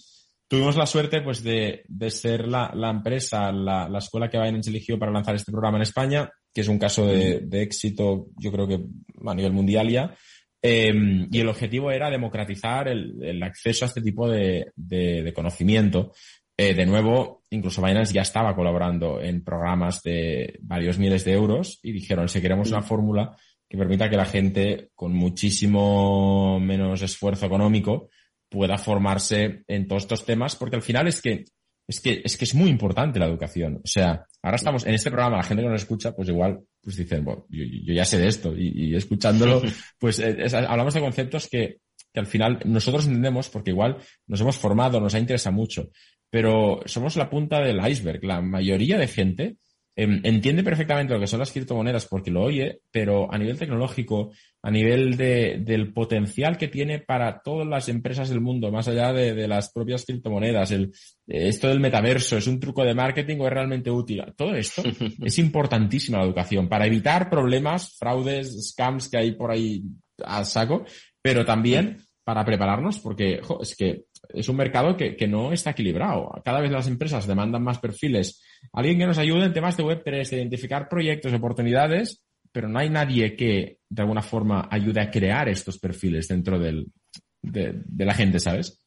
tuvimos 0.49 0.77
la 0.77 0.87
suerte, 0.87 1.21
pues, 1.21 1.43
de, 1.43 1.85
de 1.89 2.11
ser 2.11 2.47
la, 2.49 2.73
la 2.75 2.91
empresa, 2.91 3.51
la, 3.53 3.89
la 3.89 3.99
escuela 3.99 4.29
que 4.29 4.39
Binance 4.39 4.71
eligió 4.71 4.99
para 4.99 5.13
lanzar 5.13 5.35
este 5.35 5.53
programa 5.53 5.79
en 5.79 5.83
España 5.83 6.31
que 6.55 6.61
es 6.61 6.69
un 6.69 6.79
caso 6.79 7.05
de, 7.07 7.41
de 7.41 7.63
éxito, 7.63 8.29
yo 8.39 8.53
creo 8.53 8.69
que 8.69 8.81
a 9.27 9.35
nivel 9.35 9.53
mundial 9.53 9.89
ya. 9.89 10.15
Eh, 10.63 11.27
y 11.31 11.41
el 11.41 11.49
objetivo 11.49 11.91
era 11.91 12.09
democratizar 12.09 12.87
el, 12.89 13.23
el 13.23 13.43
acceso 13.43 13.85
a 13.85 13.89
este 13.89 14.01
tipo 14.01 14.29
de, 14.29 14.71
de, 14.77 15.23
de 15.25 15.33
conocimiento. 15.35 16.13
Eh, 16.57 16.73
de 16.73 16.87
nuevo, 16.87 17.43
incluso 17.51 17.83
Binance 17.83 18.15
ya 18.15 18.23
estaba 18.23 18.55
colaborando 18.55 19.21
en 19.21 19.43
programas 19.43 20.01
de 20.03 20.57
varios 20.63 20.97
miles 20.97 21.25
de 21.25 21.33
euros 21.33 21.81
y 21.83 21.91
dijeron, 21.91 22.29
si 22.29 22.41
queremos 22.41 22.69
una 22.69 22.83
fórmula 22.83 23.37
que 23.69 23.77
permita 23.77 24.09
que 24.09 24.17
la 24.17 24.25
gente 24.25 24.91
con 24.95 25.13
muchísimo 25.13 26.61
menos 26.61 27.03
esfuerzo 27.03 27.47
económico 27.47 28.11
pueda 28.55 28.79
formarse 28.79 29.65
en 29.67 29.89
todos 29.89 30.05
estos 30.05 30.25
temas, 30.25 30.55
porque 30.55 30.77
al 30.77 30.83
final 30.83 31.09
es 31.09 31.21
que 31.21 31.45
es 31.87 32.01
que, 32.01 32.23
es 32.25 32.39
que 32.39 32.45
es 32.45 32.55
muy 32.55 32.71
importante 32.71 33.19
la 33.19 33.27
educación. 33.27 33.77
O 33.77 33.87
sea, 33.87 34.25
ahora 34.43 34.57
estamos 34.57 34.87
en 34.87 34.95
este 34.95 35.11
programa, 35.11 35.37
la 35.37 35.43
gente 35.43 35.63
que 35.63 35.69
nos 35.69 35.83
escucha, 35.83 36.13
pues 36.15 36.29
igual, 36.29 36.61
pues 36.81 36.97
dicen, 36.97 37.25
bueno, 37.25 37.45
yo, 37.51 37.63
yo 37.63 37.93
ya 37.93 38.07
sé 38.07 38.19
de 38.19 38.29
esto 38.29 38.57
y, 38.57 38.93
y 38.93 38.97
escuchándolo, 38.97 39.61
pues 39.99 40.19
eh, 40.19 40.37
es, 40.39 40.55
hablamos 40.55 40.95
de 40.95 41.01
conceptos 41.01 41.49
que, 41.49 41.81
que 42.13 42.21
al 42.21 42.27
final 42.27 42.61
nosotros 42.65 43.07
entendemos 43.07 43.51
porque 43.51 43.73
igual 43.73 43.99
nos 44.27 44.41
hemos 44.41 44.57
formado, 44.57 45.01
nos 45.01 45.15
ha 45.15 45.19
interesado 45.19 45.55
mucho, 45.55 45.91
pero 46.31 46.81
somos 46.87 47.17
la 47.17 47.29
punta 47.29 47.61
del 47.61 47.87
iceberg. 47.87 48.25
La 48.25 48.41
mayoría 48.41 48.97
de 48.97 49.09
gente 49.09 49.57
entiende 49.97 50.65
perfectamente 50.65 51.15
lo 51.15 51.21
que 51.21 51.27
son 51.27 51.39
las 51.39 51.53
criptomonedas 51.53 52.07
porque 52.07 52.31
lo 52.31 52.43
oye, 52.43 52.81
pero 52.91 53.33
a 53.33 53.39
nivel 53.39 53.59
tecnológico, 53.59 54.33
a 54.63 54.71
nivel 54.71 55.17
de, 55.17 55.59
del 55.61 55.93
potencial 55.93 56.57
que 56.57 56.69
tiene 56.69 56.99
para 56.99 57.41
todas 57.41 57.67
las 57.67 57.89
empresas 57.89 58.29
del 58.29 58.41
mundo, 58.41 58.73
más 58.73 58.89
allá 58.89 59.13
de, 59.13 59.47
las 59.47 59.73
propias 59.73 60.05
criptomonedas, 60.05 60.73
el, 60.73 60.93
esto 61.29 61.69
del 61.69 61.81
metaverso, 61.81 62.37
¿es 62.37 62.47
un 62.49 62.59
truco 62.59 62.83
de 62.83 62.95
marketing 62.95 63.37
o 63.39 63.47
es 63.47 63.53
realmente 63.53 63.91
útil? 63.91 64.25
Todo 64.37 64.55
esto 64.55 64.83
es 65.23 65.39
importantísima 65.39 66.19
la 66.19 66.25
educación 66.25 66.69
para 66.69 66.87
evitar 66.87 67.31
problemas, 67.31 67.97
fraudes, 67.97 68.71
scams 68.71 69.09
que 69.09 69.19
hay 69.19 69.33
por 69.33 69.53
ahí 69.53 69.83
a 70.25 70.45
saco, 70.45 70.85
pero 71.23 71.45
también 71.45 71.99
para 72.25 72.45
prepararnos 72.45 72.99
porque 72.99 73.41
es 73.61 73.77
que 73.77 74.05
es 74.35 74.49
un 74.49 74.57
mercado 74.57 74.97
que, 74.97 75.17
que, 75.17 75.27
no 75.27 75.53
está 75.53 75.71
equilibrado. 75.71 76.31
Cada 76.45 76.61
vez 76.61 76.71
las 76.71 76.89
empresas 76.89 77.27
demandan 77.27 77.63
más 77.63 77.79
perfiles. 77.79 78.43
Alguien 78.73 78.99
que 78.99 79.07
nos 79.07 79.19
ayude 79.19 79.45
en 79.45 79.53
temas 79.53 79.77
de 79.77 79.85
Web3, 79.85 80.29
de 80.29 80.37
identificar 80.37 80.89
proyectos, 80.89 81.33
oportunidades, 81.33 82.25
pero 82.53 82.69
no 82.69 82.79
hay 82.79 82.91
nadie 82.91 83.37
que 83.37 83.79
de 83.89 84.03
alguna 84.03 84.23
forma 84.23 84.69
ayude 84.71 85.01
a 85.01 85.11
crear 85.11 85.49
estos 85.49 85.79
perfiles 85.79 86.29
dentro 86.29 86.59
del, 86.59 86.87
de, 87.43 87.73
de 87.85 88.05
la 88.05 88.15
gente, 88.15 88.39
¿sabes? 88.39 88.85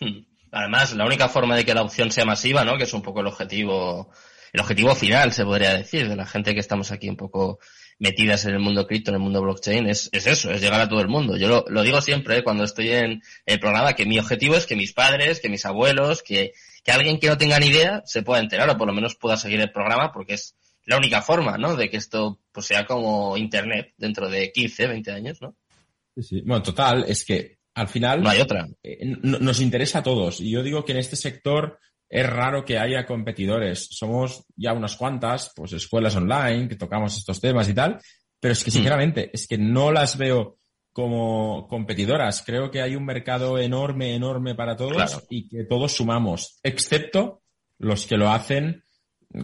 Hmm. 0.00 0.24
Además, 0.52 0.94
la 0.94 1.06
única 1.06 1.28
forma 1.28 1.56
de 1.56 1.64
que 1.64 1.74
la 1.74 1.82
opción 1.82 2.10
sea 2.10 2.24
masiva, 2.24 2.64
¿no? 2.64 2.76
Que 2.76 2.84
es 2.84 2.94
un 2.94 3.02
poco 3.02 3.20
el 3.20 3.26
objetivo, 3.26 4.10
el 4.52 4.60
objetivo 4.60 4.94
final, 4.94 5.32
se 5.32 5.44
podría 5.44 5.74
decir, 5.74 6.08
de 6.08 6.16
la 6.16 6.26
gente 6.26 6.54
que 6.54 6.60
estamos 6.60 6.92
aquí 6.92 7.08
un 7.08 7.16
poco 7.16 7.58
metidas 7.98 8.44
en 8.44 8.54
el 8.54 8.60
mundo 8.60 8.86
cripto, 8.86 9.10
en 9.10 9.16
el 9.16 9.22
mundo 9.22 9.40
blockchain, 9.40 9.88
es, 9.88 10.08
es 10.12 10.26
eso, 10.26 10.50
es 10.50 10.60
llegar 10.60 10.80
a 10.80 10.88
todo 10.88 11.00
el 11.00 11.08
mundo. 11.08 11.36
Yo 11.36 11.48
lo, 11.48 11.64
lo 11.68 11.82
digo 11.82 12.00
siempre 12.00 12.38
¿eh? 12.38 12.44
cuando 12.44 12.64
estoy 12.64 12.90
en 12.90 13.22
el 13.46 13.60
programa, 13.60 13.94
que 13.94 14.06
mi 14.06 14.18
objetivo 14.18 14.54
es 14.54 14.66
que 14.66 14.76
mis 14.76 14.92
padres, 14.92 15.40
que 15.40 15.48
mis 15.48 15.64
abuelos, 15.64 16.22
que, 16.22 16.52
que 16.84 16.92
alguien 16.92 17.18
que 17.18 17.28
no 17.28 17.38
tenga 17.38 17.58
ni 17.58 17.66
idea 17.66 18.02
se 18.04 18.22
pueda 18.22 18.40
enterar 18.40 18.68
o 18.68 18.76
por 18.76 18.86
lo 18.86 18.94
menos 18.94 19.16
pueda 19.16 19.36
seguir 19.36 19.60
el 19.60 19.72
programa 19.72 20.12
porque 20.12 20.34
es 20.34 20.54
la 20.84 20.96
única 20.96 21.22
forma, 21.22 21.58
¿no? 21.58 21.76
De 21.76 21.90
que 21.90 21.96
esto 21.96 22.40
pues 22.52 22.66
sea 22.66 22.86
como 22.86 23.36
Internet 23.36 23.92
dentro 23.96 24.28
de 24.28 24.52
15, 24.52 24.86
20 24.86 25.12
años, 25.12 25.42
¿no? 25.42 25.56
Sí, 26.14 26.22
sí. 26.22 26.40
Bueno, 26.42 26.62
total, 26.62 27.04
es 27.08 27.24
que 27.24 27.58
al 27.74 27.88
final... 27.88 28.22
No 28.22 28.30
hay 28.30 28.40
otra. 28.40 28.68
Eh, 28.82 29.04
nos 29.22 29.60
interesa 29.60 29.98
a 29.98 30.02
todos. 30.02 30.40
Y 30.40 30.50
yo 30.50 30.62
digo 30.62 30.84
que 30.84 30.92
en 30.92 30.98
este 30.98 31.16
sector 31.16 31.78
es 32.08 32.26
raro 32.28 32.64
que 32.64 32.78
haya 32.78 33.04
competidores. 33.04 33.88
Somos 33.90 34.44
ya 34.56 34.72
unas 34.72 34.96
cuantas, 34.96 35.52
pues 35.54 35.72
escuelas 35.72 36.16
online 36.16 36.68
que 36.68 36.76
tocamos 36.76 37.16
estos 37.16 37.40
temas 37.40 37.68
y 37.68 37.74
tal, 37.74 37.98
pero 38.40 38.52
es 38.52 38.62
que 38.62 38.70
hmm. 38.70 38.74
sinceramente 38.74 39.30
es 39.32 39.46
que 39.46 39.58
no 39.58 39.92
las 39.92 40.16
veo 40.16 40.58
como 40.92 41.66
competidoras. 41.68 42.42
Creo 42.42 42.70
que 42.70 42.80
hay 42.80 42.96
un 42.96 43.04
mercado 43.04 43.58
enorme, 43.58 44.14
enorme 44.14 44.54
para 44.54 44.76
todos 44.76 45.26
y 45.28 45.48
que 45.48 45.64
todos 45.64 45.92
sumamos, 45.92 46.58
excepto 46.62 47.42
los 47.78 48.06
que 48.06 48.16
lo 48.16 48.30
hacen 48.30 48.84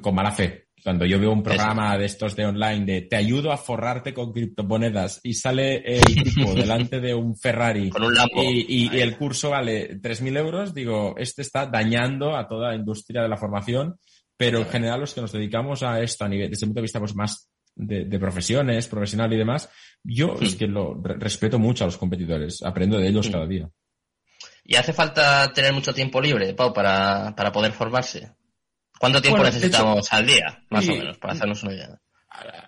con 0.01 0.15
mala 0.15 0.33
fe. 0.33 0.69
Cuando 0.83 1.07
yo 1.07 1.21
veo 1.21 1.33
un 1.33 1.43
programa 1.43 1.97
de 1.97 2.07
estos 2.07 2.35
de 2.35 2.47
online 2.47 2.85
de 2.85 3.03
te 3.03 3.17
ayudo 3.17 3.53
a 3.53 3.57
forrarte 3.57 4.13
con 4.13 4.33
criptomonedas 4.33 5.21
y 5.23 5.35
sale 5.35 5.77
el 5.77 6.05
tipo 6.25 6.55
delante 6.55 7.01
de 7.01 7.15
un 7.15 7.37
Ferrari 7.37 7.91
y, 8.69 8.89
el 8.99 9.17
curso 9.17 9.51
vale 9.51 10.01
3.000 10.01 10.39
euros, 10.39 10.75
digo, 10.75 11.15
este 11.17 11.43
está 11.43 11.67
dañando 11.67 12.37
a 12.37 12.49
toda 12.49 12.71
la 12.71 12.77
industria 12.77 13.23
de 13.23 13.29
la 13.29 13.37
formación, 13.37 13.97
pero 14.37 14.59
en 14.59 14.67
general 14.67 15.01
los 15.01 15.15
que 15.15 15.21
nos 15.21 15.33
dedicamos 15.33 15.83
a 15.83 16.01
esto 16.01 16.25
a 16.25 16.29
nivel, 16.29 16.51
desde 16.51 16.67
el 16.67 16.71
punto 16.71 16.81
de 16.81 16.83
vista 16.83 16.99
pues, 16.99 17.15
más 17.15 17.49
de, 17.77 18.19
profesiones, 18.19 18.89
profesional 18.89 19.33
y 19.33 19.37
demás, 19.37 19.71
yo 20.03 20.37
es 20.41 20.57
que 20.57 20.67
lo 20.67 21.01
respeto 21.03 21.59
mucho 21.59 21.85
a 21.85 21.87
los 21.87 21.97
competidores, 21.97 22.63
aprendo 22.63 22.99
de 22.99 23.09
ellos 23.09 23.31
cada 23.31 23.47
día. 23.47 23.69
¿Y 24.65 24.77
hace 24.77 24.93
falta 24.93 25.53
tener 25.53 25.73
mucho 25.73 25.95
tiempo 25.95 26.21
libre, 26.21 26.55
Pau, 26.55 26.73
para, 26.73 27.35
para 27.37 27.51
poder 27.53 27.73
formarse? 27.73 28.33
¿Cuánto 29.03 29.21
tiempo 29.21 29.43
necesitamos 29.43 30.13
al 30.13 30.25
día, 30.25 30.63
más 30.71 30.89
o 30.89 30.93
menos, 30.93 31.19
para 31.19 31.33
hacernos 31.33 31.61
una 31.65 31.73
idea? 31.73 32.01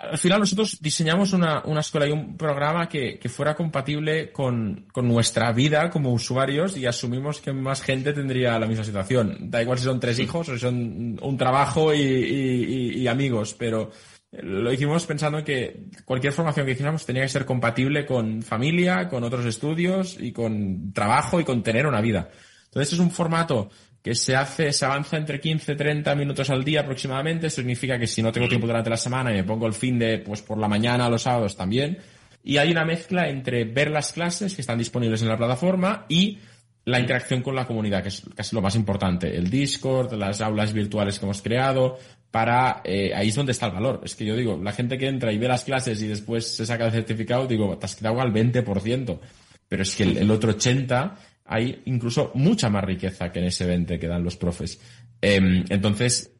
Al 0.00 0.18
final 0.18 0.40
nosotros 0.40 0.78
diseñamos 0.80 1.32
una, 1.32 1.62
escuela 1.78 2.08
y 2.08 2.10
un 2.10 2.36
programa 2.36 2.88
que, 2.88 3.20
fuera 3.28 3.54
compatible 3.54 4.32
con, 4.32 4.88
nuestra 4.96 5.52
vida 5.52 5.88
como 5.90 6.12
usuarios 6.12 6.76
y 6.76 6.86
asumimos 6.86 7.40
que 7.40 7.52
más 7.52 7.82
gente 7.82 8.12
tendría 8.12 8.58
la 8.58 8.66
misma 8.66 8.82
situación. 8.82 9.48
Da 9.48 9.62
igual 9.62 9.78
si 9.78 9.84
son 9.84 10.00
tres 10.00 10.18
hijos 10.18 10.48
o 10.48 10.54
si 10.54 10.58
son 10.58 11.16
un 11.22 11.36
trabajo 11.36 11.94
y, 11.94 13.06
amigos, 13.06 13.54
pero 13.56 13.92
lo 14.32 14.72
hicimos 14.72 15.06
pensando 15.06 15.38
en 15.38 15.44
que 15.44 15.84
cualquier 16.04 16.32
formación 16.32 16.66
que 16.66 16.72
hiciéramos 16.72 17.06
tenía 17.06 17.22
que 17.22 17.28
ser 17.28 17.44
compatible 17.44 18.04
con 18.04 18.42
familia, 18.42 19.08
con 19.08 19.22
otros 19.22 19.46
estudios 19.46 20.16
y 20.18 20.32
con 20.32 20.92
trabajo 20.92 21.38
y 21.38 21.44
con 21.44 21.62
tener 21.62 21.86
una 21.86 22.00
vida. 22.00 22.28
Entonces 22.64 22.94
es 22.94 22.98
un 22.98 23.12
formato 23.12 23.70
que 24.04 24.14
se 24.14 24.36
hace, 24.36 24.70
se 24.70 24.84
avanza 24.84 25.16
entre 25.16 25.40
15 25.40 25.76
30 25.76 26.14
minutos 26.14 26.50
al 26.50 26.62
día 26.62 26.82
aproximadamente. 26.82 27.46
Eso 27.46 27.56
significa 27.56 27.98
que 27.98 28.06
si 28.06 28.22
no 28.22 28.30
tengo 28.30 28.46
tiempo 28.46 28.66
durante 28.66 28.90
la 28.90 28.98
semana 28.98 29.32
y 29.32 29.36
me 29.36 29.44
pongo 29.44 29.66
el 29.66 29.72
fin 29.72 29.98
de, 29.98 30.18
pues 30.18 30.42
por 30.42 30.58
la 30.58 30.68
mañana, 30.68 31.08
los 31.08 31.22
sábados 31.22 31.56
también. 31.56 31.96
Y 32.42 32.58
hay 32.58 32.70
una 32.70 32.84
mezcla 32.84 33.30
entre 33.30 33.64
ver 33.64 33.90
las 33.90 34.12
clases 34.12 34.54
que 34.54 34.60
están 34.60 34.76
disponibles 34.76 35.22
en 35.22 35.28
la 35.28 35.38
plataforma 35.38 36.04
y 36.06 36.38
la 36.84 37.00
interacción 37.00 37.40
con 37.40 37.54
la 37.54 37.66
comunidad, 37.66 38.02
que 38.02 38.10
es 38.10 38.22
casi 38.36 38.54
lo 38.54 38.60
más 38.60 38.76
importante. 38.76 39.34
El 39.34 39.48
Discord, 39.48 40.12
las 40.12 40.42
aulas 40.42 40.74
virtuales 40.74 41.18
que 41.18 41.24
hemos 41.24 41.40
creado, 41.40 41.96
para, 42.30 42.82
eh, 42.84 43.10
ahí 43.14 43.28
es 43.28 43.34
donde 43.34 43.52
está 43.52 43.68
el 43.68 43.72
valor. 43.72 44.02
Es 44.04 44.14
que 44.14 44.26
yo 44.26 44.36
digo, 44.36 44.60
la 44.62 44.72
gente 44.72 44.98
que 44.98 45.08
entra 45.08 45.32
y 45.32 45.38
ve 45.38 45.48
las 45.48 45.64
clases 45.64 46.02
y 46.02 46.08
después 46.08 46.46
se 46.46 46.66
saca 46.66 46.84
el 46.84 46.92
certificado, 46.92 47.46
digo, 47.46 47.78
te 47.78 47.86
has 47.86 47.96
quedado 47.96 48.20
al 48.20 48.34
20%. 48.34 49.18
Pero 49.66 49.82
es 49.82 49.96
que 49.96 50.02
el, 50.02 50.18
el 50.18 50.30
otro 50.30 50.50
80 50.50 51.16
hay 51.44 51.82
incluso 51.86 52.30
mucha 52.34 52.70
más 52.70 52.84
riqueza 52.84 53.30
que 53.30 53.40
en 53.40 53.46
ese 53.46 53.66
20 53.66 53.98
que 53.98 54.08
dan 54.08 54.24
los 54.24 54.36
profes. 54.36 54.80
Em, 55.20 55.64
entonces, 55.68 56.32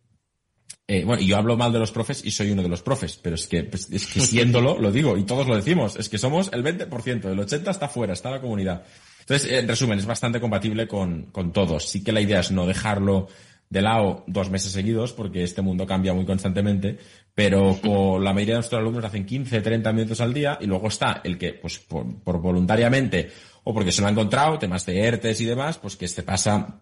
eh, 0.86 1.04
bueno, 1.04 1.22
yo 1.22 1.36
hablo 1.36 1.56
mal 1.56 1.72
de 1.72 1.78
los 1.78 1.92
profes 1.92 2.24
y 2.24 2.30
soy 2.30 2.50
uno 2.50 2.62
de 2.62 2.68
los 2.68 2.82
profes, 2.82 3.18
pero 3.22 3.36
es 3.36 3.46
que, 3.46 3.64
pues, 3.64 3.90
es 3.90 4.06
que 4.06 4.20
siéndolo, 4.20 4.78
lo 4.78 4.92
digo, 4.92 5.16
y 5.16 5.24
todos 5.24 5.46
lo 5.46 5.56
decimos, 5.56 5.96
es 5.96 6.08
que 6.08 6.18
somos 6.18 6.50
el 6.52 6.62
20%, 6.62 7.30
el 7.30 7.38
80% 7.38 7.70
está 7.70 7.88
fuera, 7.88 8.12
está 8.12 8.30
la 8.30 8.40
comunidad. 8.40 8.84
Entonces, 9.20 9.50
en 9.50 9.66
resumen, 9.66 9.98
es 9.98 10.06
bastante 10.06 10.40
compatible 10.40 10.86
con, 10.86 11.24
con 11.32 11.52
todos. 11.52 11.88
Sí 11.88 12.04
que 12.04 12.12
la 12.12 12.20
idea 12.20 12.40
es 12.40 12.50
no 12.50 12.66
dejarlo 12.66 13.28
de 13.70 13.80
lado 13.80 14.24
dos 14.26 14.50
meses 14.50 14.72
seguidos, 14.72 15.14
porque 15.14 15.42
este 15.42 15.62
mundo 15.62 15.86
cambia 15.86 16.12
muy 16.12 16.26
constantemente, 16.26 16.98
pero 17.34 17.78
con 17.82 18.22
la 18.22 18.34
mayoría 18.34 18.54
de 18.54 18.58
nuestros 18.58 18.78
alumnos 18.78 19.04
hacen 19.04 19.24
15, 19.24 19.62
30 19.62 19.92
minutos 19.92 20.20
al 20.20 20.34
día, 20.34 20.58
y 20.60 20.66
luego 20.66 20.88
está 20.88 21.22
el 21.24 21.38
que, 21.38 21.54
pues, 21.54 21.78
por 21.78 22.40
voluntariamente 22.40 23.30
o 23.64 23.74
porque 23.74 23.92
se 23.92 24.02
lo 24.02 24.08
ha 24.08 24.10
encontrado, 24.10 24.58
temas 24.58 24.86
de 24.86 25.00
ERTES 25.00 25.40
y 25.40 25.44
demás, 25.46 25.78
pues 25.78 25.96
que 25.96 26.04
este 26.04 26.22
pasa 26.22 26.80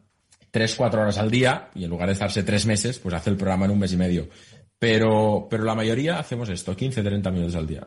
tres, 0.50 0.74
cuatro 0.74 1.00
horas 1.00 1.18
al 1.18 1.30
día 1.30 1.70
y 1.74 1.84
en 1.84 1.90
lugar 1.90 2.08
de 2.08 2.12
estarse 2.12 2.42
tres 2.42 2.66
meses, 2.66 2.98
pues 2.98 3.14
hace 3.14 3.30
el 3.30 3.36
programa 3.36 3.64
en 3.64 3.70
un 3.72 3.78
mes 3.78 3.92
y 3.92 3.96
medio. 3.96 4.28
Pero, 4.78 5.46
pero 5.48 5.64
la 5.64 5.74
mayoría 5.74 6.18
hacemos 6.18 6.48
esto, 6.48 6.76
15, 6.76 7.02
30 7.02 7.30
minutos 7.30 7.54
al 7.54 7.66
día. 7.66 7.86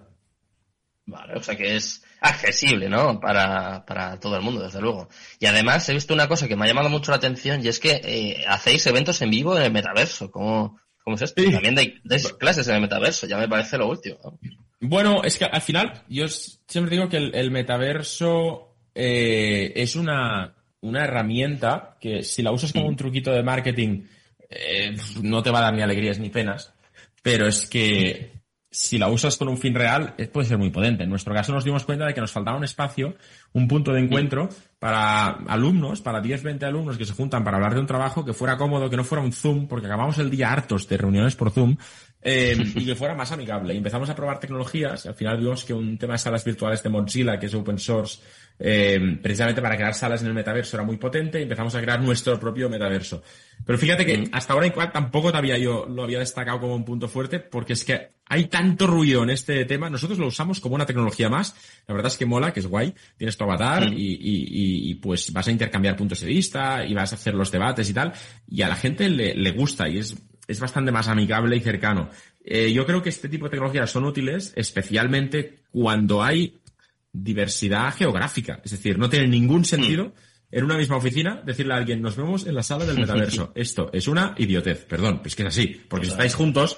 Vale, 1.07 1.35
o 1.35 1.43
sea 1.43 1.55
que 1.55 1.75
es 1.75 2.03
accesible, 2.21 2.89
¿no? 2.89 3.19
Para, 3.19 3.85
para 3.85 4.19
todo 4.19 4.37
el 4.37 4.41
mundo, 4.41 4.63
desde 4.63 4.81
luego. 4.81 5.09
Y 5.39 5.45
además 5.45 5.87
he 5.87 5.93
visto 5.93 6.15
una 6.15 6.27
cosa 6.27 6.47
que 6.47 6.55
me 6.55 6.65
ha 6.65 6.67
llamado 6.67 6.89
mucho 6.89 7.11
la 7.11 7.17
atención 7.17 7.63
y 7.63 7.67
es 7.67 7.79
que 7.79 8.01
eh, 8.03 8.43
hacéis 8.47 8.87
eventos 8.87 9.21
en 9.21 9.29
vivo 9.29 9.55
en 9.55 9.63
el 9.63 9.71
metaverso. 9.71 10.31
¿Cómo, 10.31 10.79
cómo 11.03 11.17
es 11.17 11.21
esto? 11.21 11.43
También 11.51 11.75
dais, 11.75 12.33
clases 12.39 12.67
en 12.69 12.75
el 12.75 12.81
metaverso, 12.81 13.27
ya 13.27 13.37
me 13.37 13.47
parece 13.47 13.77
lo 13.77 13.87
último. 13.87 14.39
Bueno, 14.79 15.23
es 15.23 15.37
que 15.37 15.45
al 15.45 15.61
final 15.61 16.03
yo 16.09 16.27
siempre 16.27 16.95
digo 16.95 17.09
que 17.09 17.17
el 17.17 17.51
metaverso 17.51 18.74
eh, 18.95 19.73
es 19.75 19.95
una, 19.95 20.55
una 20.81 21.03
herramienta 21.03 21.97
que 21.99 22.23
si 22.23 22.41
la 22.41 22.51
usas 22.51 22.71
como 22.71 22.87
un 22.87 22.95
truquito 22.95 23.31
de 23.31 23.43
marketing 23.43 24.03
eh, 24.49 24.95
no 25.21 25.43
te 25.43 25.51
va 25.51 25.59
a 25.59 25.63
dar 25.63 25.73
ni 25.73 25.81
alegrías 25.81 26.17
ni 26.17 26.29
penas, 26.29 26.73
pero 27.21 27.47
es 27.47 27.67
que 27.67 28.31
si 28.71 28.97
la 28.97 29.09
usas 29.09 29.37
con 29.37 29.47
un 29.47 29.57
fin 29.57 29.73
real 29.73 30.13
eh, 30.17 30.27
puede 30.27 30.47
ser 30.47 30.57
muy 30.57 30.69
potente. 30.69 31.03
En 31.03 31.09
nuestro 31.09 31.33
caso 31.33 31.53
nos 31.53 31.63
dimos 31.63 31.85
cuenta 31.85 32.05
de 32.05 32.13
que 32.13 32.21
nos 32.21 32.31
faltaba 32.31 32.57
un 32.57 32.63
espacio, 32.63 33.15
un 33.53 33.67
punto 33.67 33.91
de 33.91 34.01
encuentro 34.01 34.49
para 34.85 35.29
alumnos, 35.47 35.99
para 35.99 36.21
10, 36.21 36.43
20 36.43 36.63
alumnos 36.63 36.95
que 36.95 37.05
se 37.05 37.13
juntan 37.13 37.43
para 37.43 37.57
hablar 37.57 37.73
de 37.73 37.79
un 37.79 37.87
trabajo 37.87 38.23
que 38.23 38.33
fuera 38.33 38.55
cómodo, 38.55 38.87
que 38.87 38.95
no 38.95 39.03
fuera 39.03 39.23
un 39.23 39.33
Zoom, 39.33 39.67
porque 39.67 39.87
acabamos 39.87 40.19
el 40.19 40.29
día 40.29 40.51
hartos 40.51 40.87
de 40.87 40.95
reuniones 40.95 41.35
por 41.35 41.49
Zoom, 41.49 41.75
y 42.23 42.85
que 42.85 42.95
fuera 42.95 43.15
más 43.15 43.31
amigable. 43.31 43.73
Y 43.73 43.77
empezamos 43.77 44.07
a 44.11 44.15
probar 44.15 44.39
tecnologías 44.39 45.05
y 45.05 45.07
al 45.07 45.15
final 45.15 45.39
vimos 45.39 45.65
que 45.65 45.73
un 45.73 45.97
tema 45.97 46.13
de 46.13 46.19
salas 46.19 46.45
virtuales 46.45 46.83
de 46.83 46.89
Mozilla, 46.89 47.39
que 47.39 47.47
es 47.47 47.55
open 47.55 47.79
source, 47.79 48.19
eh, 48.57 49.17
precisamente 49.21 49.61
para 49.61 49.75
crear 49.75 49.93
salas 49.93 50.21
en 50.21 50.27
el 50.27 50.33
metaverso 50.33 50.77
era 50.77 50.85
muy 50.85 50.97
potente 50.97 51.39
y 51.39 51.43
empezamos 51.43 51.75
a 51.75 51.81
crear 51.81 52.01
nuestro 52.01 52.39
propio 52.39 52.69
metaverso. 52.69 53.21
Pero 53.65 53.77
fíjate 53.77 54.05
que 54.05 54.17
mm. 54.17 54.29
hasta 54.31 54.53
ahora 54.53 54.67
igual 54.67 54.91
tampoco 54.91 55.29
todavía 55.29 55.57
yo 55.57 55.85
lo 55.87 56.03
había 56.03 56.19
destacado 56.19 56.59
como 56.61 56.75
un 56.75 56.85
punto 56.85 57.07
fuerte 57.07 57.39
porque 57.39 57.73
es 57.73 57.83
que 57.83 58.11
hay 58.27 58.45
tanto 58.45 58.87
ruido 58.87 59.23
en 59.23 59.29
este 59.29 59.65
tema. 59.65 59.89
Nosotros 59.89 60.17
lo 60.17 60.27
usamos 60.27 60.59
como 60.59 60.75
una 60.75 60.85
tecnología 60.85 61.29
más. 61.29 61.55
La 61.87 61.93
verdad 61.93 62.11
es 62.11 62.17
que 62.17 62.25
mola, 62.25 62.53
que 62.53 62.59
es 62.59 62.67
guay. 62.67 62.93
Tienes 63.17 63.37
tu 63.37 63.43
avatar 63.43 63.91
mm. 63.91 63.93
y, 63.95 64.74
pues 64.95 65.31
vas 65.33 65.47
a 65.47 65.51
intercambiar 65.51 65.95
puntos 65.95 66.21
de 66.21 66.27
vista 66.27 66.85
y 66.85 66.93
vas 66.93 67.11
a 67.11 67.15
hacer 67.15 67.33
los 67.33 67.51
debates 67.51 67.89
y 67.89 67.93
tal. 67.93 68.13
Y 68.47 68.61
a 68.61 68.69
la 68.69 68.75
gente 68.75 69.09
le, 69.09 69.51
gusta 69.51 69.89
y 69.89 69.97
es, 69.97 70.15
es 70.47 70.59
bastante 70.59 70.91
más 70.91 71.07
amigable 71.07 71.55
y 71.55 71.61
cercano. 71.61 72.09
Eh, 72.43 72.71
yo 72.71 72.85
creo 72.85 73.01
que 73.01 73.09
este 73.09 73.29
tipo 73.29 73.45
de 73.45 73.51
tecnologías 73.51 73.89
son 73.89 74.05
útiles, 74.05 74.53
especialmente 74.55 75.63
cuando 75.71 76.23
hay 76.23 76.59
diversidad 77.11 77.93
geográfica. 77.93 78.61
Es 78.63 78.71
decir, 78.71 78.97
no 78.97 79.09
tiene 79.09 79.27
ningún 79.27 79.65
sentido 79.65 80.13
en 80.51 80.63
una 80.63 80.77
misma 80.77 80.97
oficina, 80.97 81.41
decirle 81.43 81.73
a 81.73 81.77
alguien, 81.77 82.01
nos 82.01 82.15
vemos 82.15 82.45
en 82.45 82.55
la 82.55 82.63
sala 82.63 82.85
del 82.85 82.99
metaverso. 82.99 83.51
Esto 83.55 83.89
es 83.91 84.07
una 84.07 84.35
idiotez, 84.37 84.85
perdón, 84.85 85.21
es 85.25 85.35
que 85.35 85.43
es 85.43 85.49
así. 85.49 85.81
Porque 85.89 86.05
si 86.05 86.11
estáis 86.11 86.35
juntos, 86.35 86.77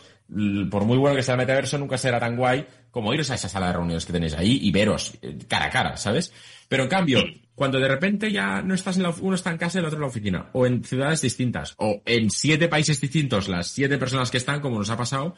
por 0.72 0.86
muy 0.86 0.98
bueno 0.98 1.16
que 1.16 1.24
sea 1.24 1.36
el 1.36 1.40
metaverso, 1.40 1.78
nunca 1.78 1.98
será 1.98 2.20
tan 2.20 2.36
guay 2.36 2.66
como 2.92 3.14
iros 3.14 3.30
a 3.30 3.36
esa 3.36 3.50
sala 3.50 3.68
de 3.68 3.74
reuniones 3.74 4.06
que 4.06 4.14
tenéis 4.14 4.34
ahí 4.34 4.60
y 4.62 4.72
veros 4.72 5.14
eh, 5.22 5.38
cara 5.48 5.66
a 5.66 5.70
cara, 5.70 5.98
¿sabes? 5.98 6.34
Pero 6.68 6.84
en 6.84 6.90
cambio, 6.90 7.24
cuando 7.56 7.80
de 7.80 7.88
repente 7.88 8.32
ya 8.32 8.62
no 8.62 8.74
estás 8.74 8.98
en 8.98 9.04
la, 9.04 9.10
uno 9.22 9.36
está 9.36 9.52
en 9.52 9.58
casa 9.58 9.78
y 9.78 9.80
el 9.80 9.86
otro 9.86 9.98
en 9.98 10.02
la 10.02 10.08
oficina, 10.08 10.50
o 10.54 10.66
en 10.66 10.84
ciudades 10.84 11.22
distintas, 11.22 11.74
o 11.78 12.02
en 12.06 12.30
siete 12.30 12.68
países 12.68 13.02
distintos, 13.02 13.48
las 13.48 13.68
siete 13.68 13.98
personas 13.98 14.30
que 14.30 14.38
están, 14.38 14.62
como 14.62 14.78
nos 14.78 14.90
ha 14.90 14.98
pasado, 14.98 15.36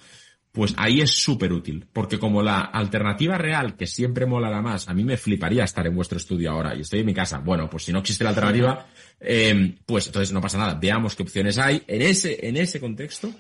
pues 0.51 0.74
ahí 0.77 1.01
es 1.01 1.12
súper 1.12 1.53
útil. 1.53 1.88
Porque 1.93 2.19
como 2.19 2.41
la 2.41 2.62
alternativa 2.62 3.38
real, 3.38 3.75
que 3.75 3.88
siempre 3.88 4.25
molará 4.25 4.62
más, 4.62 4.89
a 4.89 4.93
mí 4.93 5.03
me 5.03 5.17
fliparía 5.17 5.63
estar 5.63 5.86
en 5.86 5.95
vuestro 5.95 6.17
estudio 6.17 6.51
ahora 6.51 6.75
y 6.75 6.81
estoy 6.81 7.01
en 7.01 7.05
mi 7.05 7.13
casa. 7.13 7.39
Bueno, 7.39 7.69
pues 7.69 7.83
si 7.83 7.93
no 7.93 8.00
existe 8.00 8.24
la 8.24 8.31
alternativa, 8.31 8.88
eh, 9.19 9.75
pues 9.86 10.07
entonces 10.07 10.33
no 10.33 10.41
pasa 10.41 10.57
nada. 10.57 10.74
Veamos 10.74 11.15
qué 11.15 11.24
opciones 11.24 11.57
hay. 11.57 11.83
En 11.88 12.01
ese, 12.01 12.48
en 12.48 12.57
ese 12.57 12.79
contexto, 12.79 13.31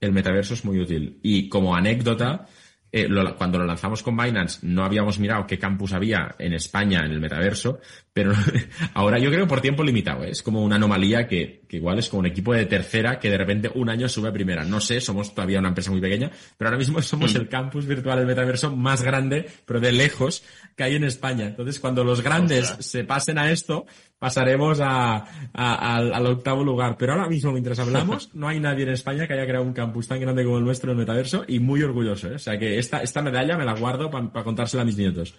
el 0.00 0.12
metaverso 0.12 0.54
es 0.54 0.64
muy 0.64 0.78
útil. 0.78 1.18
Y 1.22 1.48
como 1.48 1.74
anécdota, 1.74 2.46
eh, 2.92 3.08
cuando 3.36 3.58
lo 3.58 3.64
lanzamos 3.64 4.02
con 4.02 4.16
Binance 4.16 4.60
no 4.62 4.84
habíamos 4.84 5.18
mirado 5.18 5.46
qué 5.46 5.58
campus 5.58 5.94
había 5.94 6.34
en 6.38 6.52
España 6.52 7.00
en 7.04 7.12
el 7.12 7.20
metaverso, 7.20 7.80
pero 8.12 8.32
ahora 8.94 9.18
yo 9.18 9.30
creo 9.30 9.48
por 9.48 9.60
tiempo 9.60 9.82
limitado, 9.82 10.24
¿eh? 10.24 10.30
es 10.30 10.42
como 10.42 10.62
una 10.62 10.76
anomalía 10.76 11.26
que, 11.26 11.62
que, 11.66 11.78
igual 11.78 11.98
es 11.98 12.08
como 12.08 12.20
un 12.20 12.26
equipo 12.26 12.52
de 12.52 12.66
tercera 12.66 13.18
que 13.18 13.30
de 13.30 13.38
repente 13.38 13.70
un 13.74 13.88
año 13.88 14.08
sube 14.08 14.28
a 14.28 14.32
primera. 14.32 14.64
No 14.64 14.80
sé, 14.80 15.00
somos 15.00 15.34
todavía 15.34 15.58
una 15.58 15.68
empresa 15.68 15.90
muy 15.90 16.00
pequeña, 16.00 16.30
pero 16.58 16.68
ahora 16.68 16.78
mismo 16.78 17.00
somos 17.02 17.34
mm. 17.34 17.36
el 17.38 17.48
campus 17.48 17.86
virtual 17.86 18.18
del 18.18 18.26
metaverso 18.26 18.74
más 18.76 19.02
grande, 19.02 19.48
pero 19.64 19.80
de 19.80 19.92
lejos, 19.92 20.44
que 20.76 20.84
hay 20.84 20.96
en 20.96 21.04
España. 21.04 21.46
Entonces, 21.46 21.80
cuando 21.80 22.04
los 22.04 22.20
grandes 22.20 22.76
se 22.80 23.04
pasen 23.04 23.38
a 23.38 23.50
esto, 23.50 23.86
pasaremos 24.18 24.78
a, 24.80 25.24
al, 25.54 26.26
octavo 26.26 26.62
lugar. 26.62 26.96
Pero 26.98 27.14
ahora 27.14 27.28
mismo, 27.28 27.50
mientras 27.52 27.78
hablamos, 27.78 28.30
no 28.34 28.46
hay 28.46 28.60
nadie 28.60 28.84
en 28.84 28.90
España 28.90 29.26
que 29.26 29.32
haya 29.32 29.46
creado 29.46 29.64
un 29.64 29.72
campus 29.72 30.06
tan 30.06 30.20
grande 30.20 30.44
como 30.44 30.58
el 30.58 30.64
nuestro 30.64 30.92
en 30.92 30.98
el 30.98 31.06
metaverso 31.06 31.44
y 31.48 31.60
muy 31.60 31.82
orgulloso. 31.82 32.28
¿eh? 32.28 32.34
O 32.34 32.38
sea 32.38 32.58
que 32.58 32.78
esta, 32.78 33.02
esta 33.02 33.22
medalla 33.22 33.56
me 33.56 33.64
la 33.64 33.74
guardo 33.74 34.10
para 34.10 34.44
contársela 34.44 34.82
a 34.82 34.86
mis 34.86 34.98
nietos. 34.98 35.34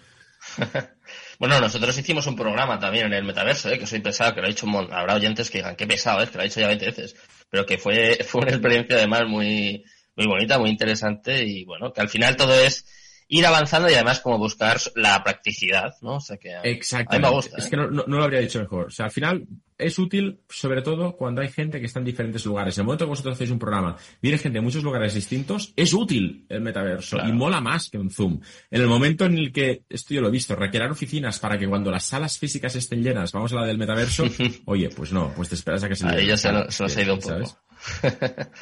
Bueno, 1.38 1.60
nosotros 1.60 1.96
hicimos 1.98 2.26
un 2.26 2.36
programa 2.36 2.78
también 2.78 3.06
en 3.06 3.14
el 3.14 3.24
metaverso, 3.24 3.70
¿eh? 3.70 3.78
que 3.78 3.86
soy 3.86 4.00
pesado, 4.00 4.34
que 4.34 4.40
lo 4.40 4.46
ha 4.46 4.50
dicho, 4.50 4.66
habrá 4.92 5.14
oyentes 5.14 5.50
que 5.50 5.58
digan, 5.58 5.76
qué 5.76 5.86
pesado 5.86 6.22
es, 6.22 6.30
que 6.30 6.36
lo 6.36 6.42
ha 6.42 6.44
dicho 6.44 6.60
ya 6.60 6.68
20 6.68 6.86
veces, 6.86 7.16
pero 7.50 7.66
que 7.66 7.78
fue, 7.78 8.18
fue 8.26 8.42
una 8.42 8.50
experiencia 8.50 8.96
además 8.96 9.24
muy, 9.28 9.84
muy 10.16 10.26
bonita, 10.26 10.58
muy 10.58 10.70
interesante 10.70 11.44
y 11.44 11.64
bueno, 11.64 11.92
que 11.92 12.00
al 12.00 12.08
final 12.08 12.36
todo 12.36 12.54
es 12.54 12.86
ir 13.28 13.46
avanzando 13.46 13.90
y 13.90 13.94
además 13.94 14.20
como 14.20 14.38
buscar 14.38 14.78
la 14.94 15.22
practicidad, 15.22 15.94
¿no? 16.02 16.16
O 16.16 16.20
sea 16.20 16.36
que 16.36 16.54
Exacto. 16.62 17.18
me 17.18 17.28
gusta. 17.28 17.56
Es 17.56 17.68
que 17.68 17.76
¿eh? 17.76 17.88
no, 17.90 18.04
lo 18.06 18.22
habría 18.22 18.40
dicho 18.40 18.60
mejor. 18.60 18.86
O 18.86 18.90
sea, 18.90 19.06
al 19.06 19.12
final 19.12 19.46
es 19.78 19.98
útil 19.98 20.40
sobre 20.48 20.82
todo 20.82 21.16
cuando 21.16 21.40
hay 21.40 21.48
gente 21.48 21.80
que 21.80 21.86
está 21.86 21.98
en 21.98 22.04
diferentes 22.04 22.44
lugares. 22.46 22.76
En 22.76 22.82
el 22.82 22.86
momento 22.86 23.04
que 23.04 23.10
vosotros 23.10 23.34
hacéis 23.34 23.50
un 23.50 23.58
programa, 23.58 23.96
viene 24.22 24.38
gente 24.38 24.58
de 24.58 24.62
muchos 24.62 24.82
lugares 24.82 25.14
distintos, 25.14 25.72
es 25.76 25.92
útil 25.92 26.46
el 26.48 26.60
metaverso 26.60 27.18
y 27.26 27.32
mola 27.32 27.60
más 27.60 27.90
que 27.90 27.98
un 27.98 28.10
Zoom. 28.10 28.40
En 28.70 28.80
el 28.80 28.86
momento 28.86 29.24
en 29.24 29.38
el 29.38 29.52
que, 29.52 29.82
esto 29.88 30.14
yo 30.14 30.20
lo 30.20 30.28
he 30.28 30.32
visto, 30.32 30.54
requerir 30.54 30.90
oficinas 30.90 31.38
para 31.38 31.58
que 31.58 31.68
cuando 31.68 31.90
las 31.90 32.04
salas 32.04 32.38
físicas 32.38 32.74
estén 32.76 33.02
llenas, 33.02 33.32
vamos 33.32 33.52
a 33.52 33.56
la 33.56 33.66
del 33.66 33.78
metaverso, 33.78 34.24
oye, 34.66 34.88
pues 34.90 35.12
no, 35.12 35.32
pues 35.34 35.48
te 35.48 35.54
esperas 35.54 35.82
a 35.84 35.88
que 35.88 35.96
se 35.96 36.06
Ahí 36.06 36.26
ya 36.26 36.36
se, 36.36 36.50
se, 36.70 37.00
ha 37.00 37.02
ido 37.02 37.14
un 37.14 37.20
poco. 37.20 37.58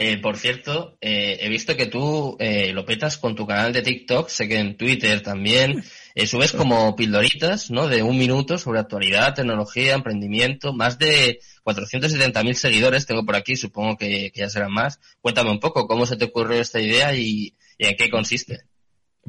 Eh, 0.00 0.18
por 0.18 0.36
cierto, 0.36 0.96
eh, 1.00 1.38
he 1.40 1.48
visto 1.48 1.76
que 1.76 1.86
tú 1.86 2.36
eh, 2.38 2.72
lo 2.72 2.84
petas 2.84 3.18
con 3.18 3.34
tu 3.34 3.48
canal 3.48 3.72
de 3.72 3.82
TikTok, 3.82 4.28
sé 4.28 4.46
que 4.46 4.56
en 4.56 4.76
Twitter 4.76 5.20
también. 5.22 5.82
Subes 6.26 6.52
como 6.52 6.94
pildoritas, 6.96 7.70
¿no? 7.70 7.88
De 7.88 8.02
un 8.02 8.18
minuto 8.18 8.58
sobre 8.58 8.80
actualidad, 8.80 9.34
tecnología, 9.34 9.94
emprendimiento, 9.94 10.72
más 10.72 10.98
de 10.98 11.40
470.000 11.64 12.52
seguidores 12.54 13.06
tengo 13.06 13.24
por 13.24 13.36
aquí, 13.36 13.56
supongo 13.56 13.96
que, 13.96 14.32
ya 14.34 14.48
serán 14.48 14.72
más. 14.72 15.00
Cuéntame 15.20 15.50
un 15.50 15.60
poco 15.60 15.86
cómo 15.86 16.06
se 16.06 16.16
te 16.16 16.26
ocurrió 16.26 16.60
esta 16.60 16.80
idea 16.80 17.14
y, 17.14 17.54
en 17.78 17.96
qué 17.96 18.10
consiste. 18.10 18.62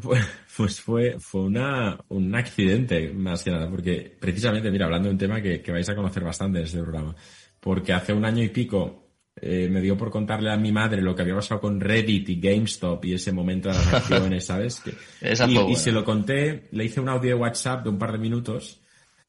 Pues, 0.02 0.26
pues, 0.56 0.80
fue, 0.80 1.20
fue 1.20 1.42
una, 1.42 2.00
un 2.08 2.34
accidente, 2.34 3.12
más 3.14 3.44
que 3.44 3.52
nada, 3.52 3.70
porque 3.70 4.18
precisamente, 4.20 4.72
mira, 4.72 4.86
hablando 4.86 5.10
de 5.10 5.14
un 5.14 5.20
tema 5.20 5.42
que 5.42 5.72
vais 5.72 5.90
a 5.90 5.96
conocer 5.96 6.24
bastante 6.24 6.60
en 6.60 6.66
este 6.66 6.80
programa, 6.80 7.16
porque 7.60 7.94
hace 7.94 8.14
un 8.14 8.24
año 8.24 8.44
y 8.44 8.50
pico 8.50 9.09
eh, 9.42 9.68
me 9.70 9.82
dio 9.82 9.98
por 9.98 10.10
contarle 10.12 10.52
a 10.52 10.58
mi 10.58 10.72
madre 10.72 11.02
lo 11.02 11.16
que 11.16 11.22
había 11.22 11.36
pasado 11.36 11.62
con 11.62 11.80
Reddit 11.80 12.30
y 12.30 12.40
GameStop 12.40 13.04
y 13.06 13.14
ese 13.14 13.32
momento 13.32 13.70
de 13.70 13.76
las 13.76 13.94
acciones, 13.94 14.46
¿sabes? 14.46 14.82
y, 15.22 15.76
se 15.76 15.92
lo 15.92 16.04
conté, 16.04 16.68
le 16.72 16.86
hice 16.86 17.00
un 17.00 17.10
audio 17.10 17.30
de 17.30 17.36
WhatsApp 17.36 17.84
de 17.84 17.90
un 17.90 17.98
par 17.98 18.12
de 18.12 18.18
minutos 18.18 18.82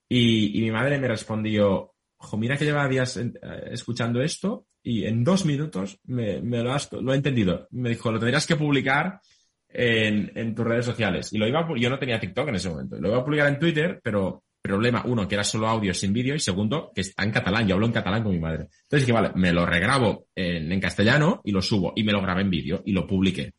y, 0.09 0.61
mi 0.61 0.71
madre 0.71 0.99
me 0.99 1.09
respondió, 1.09 1.95
mira 2.37 2.57
que 2.57 2.65
lleva 2.65 2.89
días 2.89 3.17
eh, 3.17 3.33
escuchando 3.71 4.21
esto 4.21 4.67
y 4.83 5.05
en 5.05 5.23
dos 5.23 5.45
minutos 5.45 6.01
me, 6.05 6.41
lo, 6.41 6.73
has, 6.73 6.91
lo 6.93 7.13
he 7.13 7.17
entendido. 7.17 7.69
Me 7.71 7.91
dijo, 7.91 8.11
lo 8.11 8.19
tendrías 8.19 8.47
que 8.47 8.57
publicar 8.57 9.21
en, 9.69 10.33
en 10.35 10.55
tus 10.55 10.67
redes 10.67 10.87
sociales. 10.87 11.33
Y 11.33 11.39
lo 11.39 11.47
iba, 11.47 11.67
yo 11.77 11.91
no 11.91 11.99
tenía 11.99 12.19
TikTok 12.19 12.49
en 12.49 12.55
ese 12.57 12.71
momento. 12.71 12.97
Lo 12.99 13.09
iba 13.09 13.19
a 13.19 13.25
publicar 13.25 13.49
en 13.49 13.59
Twitter, 13.59 14.01
pero 14.03 14.43
Problema, 14.63 15.03
uno, 15.07 15.27
que 15.27 15.35
era 15.35 15.45
solo 15.45 15.69
audio 15.69 15.95
sin 15.95 16.13
vídeo, 16.13 16.35
y 16.35 16.41
segundo, 16.41 16.93
que 16.95 17.01
está 17.01 17.25
en 17.25 17.31
catalán. 17.31 17.67
Yo 17.67 17.75
hablo 17.75 17.87
en 17.87 17.93
catalán 17.93 18.23
con 18.23 18.33
mi 18.33 18.39
madre. 18.39 18.69
Entonces 18.83 19.07
dije, 19.07 19.13
vale, 19.13 19.31
me 19.35 19.53
lo 19.53 19.65
regrabo 19.65 20.27
en, 20.35 20.71
en 20.71 20.81
castellano 20.81 21.41
y 21.45 21.53
lo 21.53 21.63
subo. 21.63 21.93
Y 21.97 22.05
me 22.05 22.13
lo 22.13 22.21
grabé 22.21 22.43
en 22.43 22.51
vídeo 22.51 22.83
y 22.85 22.93
lo 22.93 23.07
publiqué. 23.07 23.55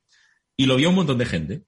Y 0.55 0.65
lo 0.67 0.75
vio 0.75 0.89
un 0.89 0.95
montón 0.95 1.17
de 1.17 1.25
gente. 1.25 1.63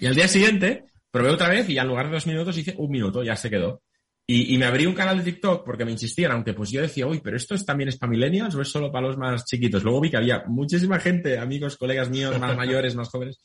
Y 0.00 0.06
al 0.06 0.14
día 0.14 0.26
siguiente, 0.26 0.84
probé 1.10 1.30
otra 1.30 1.48
vez 1.48 1.68
y 1.68 1.78
en 1.78 1.86
lugar 1.86 2.06
de 2.06 2.14
dos 2.14 2.26
minutos 2.26 2.56
hice 2.56 2.74
un 2.78 2.90
minuto, 2.90 3.22
ya 3.22 3.36
se 3.36 3.50
quedó. 3.50 3.82
Y, 4.26 4.54
y, 4.54 4.58
me 4.58 4.66
abrí 4.66 4.86
un 4.86 4.94
canal 4.94 5.18
de 5.18 5.24
TikTok 5.24 5.64
porque 5.64 5.84
me 5.84 5.90
insistían, 5.90 6.32
aunque 6.32 6.54
pues 6.54 6.70
yo 6.70 6.80
decía, 6.80 7.06
uy, 7.06 7.20
pero 7.22 7.36
esto 7.36 7.54
es, 7.54 7.66
también 7.66 7.88
es 7.88 7.98
para 7.98 8.10
millennials 8.10 8.54
o 8.54 8.62
es 8.62 8.68
solo 8.68 8.90
para 8.90 9.08
los 9.08 9.18
más 9.18 9.44
chiquitos. 9.44 9.82
Luego 9.82 10.00
vi 10.00 10.10
que 10.10 10.16
había 10.16 10.44
muchísima 10.46 10.98
gente, 11.00 11.38
amigos, 11.38 11.76
colegas 11.76 12.08
míos, 12.08 12.38
más 12.38 12.56
mayores, 12.56 12.94
más 12.94 13.08
jóvenes, 13.08 13.42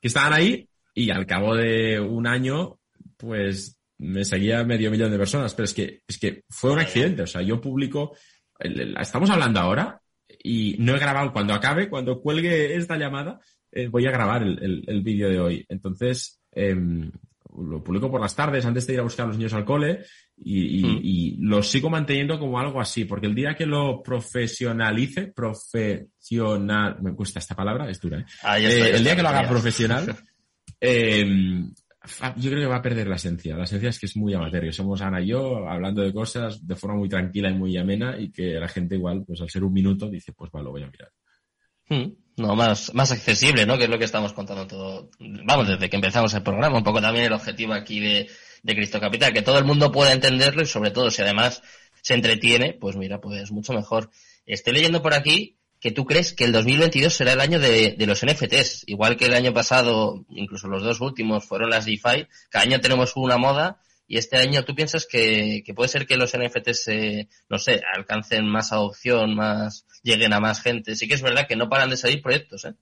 que 0.00 0.08
estaban 0.08 0.32
ahí 0.32 0.68
y 0.94 1.10
al 1.10 1.26
cabo 1.26 1.56
de 1.56 2.00
un 2.00 2.26
año, 2.26 2.78
pues 3.16 3.79
me 4.00 4.24
seguía 4.24 4.64
medio 4.64 4.90
millón 4.90 5.10
de 5.10 5.18
personas, 5.18 5.54
pero 5.54 5.64
es 5.64 5.74
que, 5.74 6.02
es 6.08 6.18
que 6.18 6.44
fue 6.48 6.72
un 6.72 6.78
accidente. 6.78 7.22
O 7.22 7.26
sea, 7.26 7.42
yo 7.42 7.60
publico, 7.60 8.16
estamos 8.58 9.28
hablando 9.30 9.60
ahora 9.60 10.00
y 10.42 10.76
no 10.78 10.96
he 10.96 10.98
grabado. 10.98 11.32
Cuando 11.32 11.52
acabe, 11.52 11.88
cuando 11.88 12.20
cuelgue 12.20 12.76
esta 12.76 12.96
llamada, 12.96 13.40
eh, 13.70 13.88
voy 13.88 14.06
a 14.06 14.10
grabar 14.10 14.42
el, 14.42 14.84
el, 14.86 15.02
vídeo 15.02 15.28
de 15.28 15.38
hoy. 15.38 15.66
Entonces, 15.68 16.40
em, 16.50 17.10
lo 17.58 17.84
publico 17.84 18.10
por 18.10 18.22
las 18.22 18.34
tardes 18.34 18.64
antes 18.64 18.86
de 18.86 18.94
ir 18.94 19.00
a 19.00 19.02
buscar 19.02 19.24
a 19.24 19.28
los 19.28 19.36
niños 19.36 19.52
al 19.52 19.66
cole 19.66 20.00
y, 20.36 20.80
y, 20.80 21.32
mm. 21.32 21.48
lo 21.48 21.62
sigo 21.62 21.90
manteniendo 21.90 22.38
como 22.38 22.58
algo 22.58 22.80
así, 22.80 23.04
porque 23.04 23.26
el 23.26 23.34
día 23.34 23.54
que 23.54 23.66
lo 23.66 24.02
profesionalice, 24.02 25.26
profesional, 25.26 26.96
me 27.02 27.10
gusta 27.10 27.38
esta 27.38 27.54
palabra, 27.54 27.90
es 27.90 28.00
dura, 28.00 28.20
¿eh? 28.20 28.24
Ah, 28.42 28.58
eh 28.58 28.96
el 28.96 29.04
día 29.04 29.14
que 29.14 29.22
lo 29.22 29.28
haga 29.28 29.46
profesional, 29.46 30.16
eh, 30.80 31.68
yo 32.36 32.50
creo 32.50 32.62
que 32.62 32.66
va 32.66 32.76
a 32.76 32.82
perder 32.82 33.08
la 33.08 33.16
esencia. 33.16 33.56
La 33.56 33.64
esencia 33.64 33.90
es 33.90 33.98
que 33.98 34.06
es 34.06 34.16
muy 34.16 34.32
amateur. 34.32 34.72
Somos 34.72 35.02
Ana 35.02 35.20
y 35.20 35.28
yo 35.28 35.68
hablando 35.68 36.02
de 36.02 36.12
cosas 36.12 36.66
de 36.66 36.76
forma 36.76 36.96
muy 36.96 37.08
tranquila 37.08 37.50
y 37.50 37.54
muy 37.54 37.76
amena 37.76 38.18
y 38.18 38.32
que 38.32 38.54
la 38.54 38.68
gente 38.68 38.94
igual, 38.94 39.24
pues 39.26 39.40
al 39.40 39.50
ser 39.50 39.64
un 39.64 39.72
minuto, 39.72 40.08
dice, 40.08 40.32
pues 40.32 40.50
va, 40.54 40.62
lo 40.62 40.70
voy 40.70 40.82
a 40.82 40.90
mirar. 40.90 41.12
Hmm. 41.88 42.12
No, 42.36 42.56
más, 42.56 42.94
más 42.94 43.12
accesible, 43.12 43.66
¿no? 43.66 43.76
Que 43.76 43.84
es 43.84 43.90
lo 43.90 43.98
que 43.98 44.06
estamos 44.06 44.32
contando 44.32 44.66
todo. 44.66 45.10
Vamos, 45.18 45.68
desde 45.68 45.90
que 45.90 45.96
empezamos 45.96 46.32
el 46.32 46.42
programa, 46.42 46.78
un 46.78 46.84
poco 46.84 47.02
también 47.02 47.26
el 47.26 47.32
objetivo 47.34 47.74
aquí 47.74 48.00
de, 48.00 48.30
de 48.62 48.74
Cristo 48.74 48.98
Capital, 48.98 49.34
que 49.34 49.42
todo 49.42 49.58
el 49.58 49.66
mundo 49.66 49.92
pueda 49.92 50.12
entenderlo 50.12 50.62
y 50.62 50.66
sobre 50.66 50.90
todo 50.90 51.10
si 51.10 51.20
además 51.20 51.62
se 52.00 52.14
entretiene, 52.14 52.72
pues 52.72 52.96
mira, 52.96 53.20
pues 53.20 53.52
mucho 53.52 53.74
mejor. 53.74 54.10
Estoy 54.46 54.72
leyendo 54.72 55.02
por 55.02 55.12
aquí 55.12 55.59
que 55.80 55.90
tú 55.90 56.04
crees 56.04 56.34
que 56.34 56.44
el 56.44 56.52
2022 56.52 57.12
será 57.12 57.32
el 57.32 57.40
año 57.40 57.58
de, 57.58 57.96
los 58.06 58.24
NFTs, 58.24 58.84
igual 58.86 59.16
que 59.16 59.24
el 59.26 59.34
año 59.34 59.54
pasado, 59.54 60.24
incluso 60.28 60.68
los 60.68 60.82
dos 60.82 61.00
últimos 61.00 61.46
fueron 61.46 61.70
las 61.70 61.86
DeFi, 61.86 62.26
cada 62.50 62.64
año 62.64 62.80
tenemos 62.80 63.16
una 63.16 63.38
moda 63.38 63.80
y 64.06 64.18
este 64.18 64.36
año 64.36 64.64
tú 64.64 64.74
piensas 64.74 65.06
que, 65.06 65.64
puede 65.74 65.88
ser 65.88 66.06
que 66.06 66.18
los 66.18 66.36
NFTs, 66.36 66.88
eh, 66.88 67.28
no 67.48 67.58
sé, 67.58 67.80
alcancen 67.94 68.46
más 68.46 68.72
adopción, 68.72 69.34
más, 69.34 69.86
lleguen 70.02 70.32
a 70.32 70.40
más 70.40 70.60
gente. 70.60 70.96
Sí 70.96 71.08
que 71.08 71.14
es 71.14 71.22
verdad 71.22 71.46
que 71.48 71.56
no 71.56 71.68
paran 71.68 71.90
de 71.90 71.96
salir 71.96 72.20
proyectos, 72.20 72.64
¿eh? 72.64 72.74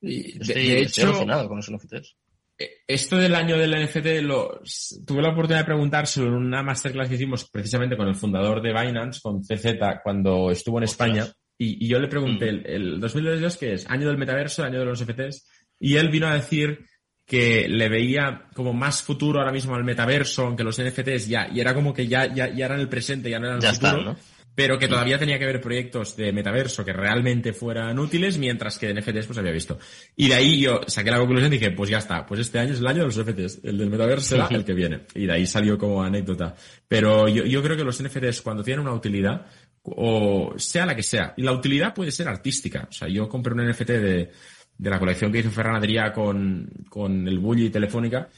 estoy, 0.00 0.68
de 0.68 0.80
hecho, 0.82 1.12
con 1.12 1.56
los 1.56 1.70
NFTs. 1.70 2.16
Eh, 2.56 2.70
esto 2.86 3.16
del 3.16 3.34
año 3.34 3.58
del 3.58 3.84
NFT 3.84 4.22
lo, 4.22 4.60
tuve 5.06 5.20
la 5.20 5.30
oportunidad 5.30 5.60
de 5.60 5.64
preguntárselo 5.64 6.28
en 6.28 6.34
una 6.34 6.62
masterclass 6.62 7.08
que 7.08 7.16
hicimos 7.16 7.48
precisamente 7.50 7.96
con 7.96 8.06
el 8.06 8.14
fundador 8.14 8.62
de 8.62 8.72
Binance, 8.72 9.20
con 9.20 9.42
CZ, 9.42 10.00
cuando 10.02 10.50
estuvo 10.50 10.78
en 10.78 10.84
España. 10.84 11.26
Y, 11.62 11.86
yo 11.86 11.98
le 11.98 12.08
pregunté, 12.08 12.50
mm. 12.50 12.62
el, 12.64 13.00
2022 13.00 13.56
qué 13.58 13.74
es? 13.74 13.90
Año 13.90 14.08
del 14.08 14.16
metaverso, 14.16 14.64
año 14.64 14.78
de 14.78 14.86
los 14.86 15.04
NFTs. 15.04 15.46
Y 15.78 15.96
él 15.96 16.08
vino 16.08 16.26
a 16.26 16.34
decir 16.34 16.86
que 17.26 17.68
le 17.68 17.90
veía 17.90 18.46
como 18.54 18.72
más 18.72 19.02
futuro 19.02 19.40
ahora 19.40 19.52
mismo 19.52 19.74
al 19.74 19.84
metaverso, 19.84 20.46
aunque 20.46 20.64
los 20.64 20.80
NFTs 20.80 21.28
ya, 21.28 21.48
y 21.52 21.60
era 21.60 21.74
como 21.74 21.92
que 21.92 22.08
ya, 22.08 22.32
ya, 22.32 22.48
ya 22.48 22.64
eran 22.64 22.80
el 22.80 22.88
presente, 22.88 23.28
ya 23.28 23.38
no 23.38 23.46
eran 23.46 23.62
el 23.62 23.74
futuro. 23.74 24.16
pero 24.54 24.78
que 24.78 24.88
todavía 24.88 25.18
tenía 25.18 25.38
que 25.38 25.44
haber 25.44 25.60
proyectos 25.60 26.16
de 26.16 26.32
metaverso 26.32 26.82
que 26.82 26.94
realmente 26.94 27.52
fueran 27.52 27.98
útiles, 27.98 28.38
mientras 28.38 28.78
que 28.78 28.86
de 28.86 28.94
NFTs 28.94 29.26
pues 29.26 29.38
había 29.38 29.52
visto. 29.52 29.78
Y 30.16 30.28
de 30.28 30.34
ahí 30.34 30.60
yo 30.60 30.80
saqué 30.86 31.10
la 31.10 31.18
conclusión 31.18 31.52
y 31.52 31.58
dije, 31.58 31.72
pues 31.72 31.90
ya 31.90 31.98
está, 31.98 32.24
pues 32.24 32.40
este 32.40 32.58
año 32.58 32.72
es 32.72 32.80
el 32.80 32.86
año 32.86 33.06
de 33.06 33.14
los 33.14 33.18
NFTs, 33.18 33.64
el 33.64 33.76
del 33.76 33.90
metaverso 33.90 34.26
será 34.26 34.48
el 34.50 34.64
que 34.64 34.72
viene. 34.72 35.02
Y 35.14 35.26
de 35.26 35.32
ahí 35.34 35.46
salió 35.46 35.76
como 35.76 36.02
anécdota. 36.02 36.54
Pero 36.88 37.28
yo, 37.28 37.44
yo 37.44 37.62
creo 37.62 37.76
que 37.76 37.84
los 37.84 38.02
NFTs 38.02 38.40
cuando 38.40 38.64
tienen 38.64 38.80
una 38.80 38.94
utilidad, 38.94 39.46
o 39.84 40.54
sea 40.56 40.86
la 40.86 40.94
que 40.94 41.02
sea, 41.02 41.34
y 41.36 41.42
la 41.42 41.52
utilidad 41.52 41.94
puede 41.94 42.10
ser 42.10 42.28
artística. 42.28 42.86
O 42.88 42.92
sea, 42.92 43.08
yo 43.08 43.28
compré 43.28 43.54
un 43.54 43.68
NFT 43.68 43.88
de, 43.88 44.30
de 44.78 44.90
la 44.90 44.98
colección 44.98 45.30
que 45.30 45.38
hizo 45.38 45.50
Ferran 45.50 45.76
Adrià 45.76 46.12
con, 46.12 46.68
con 46.88 47.26
el 47.28 47.38
Bully 47.38 47.70
Telefónica, 47.70 48.28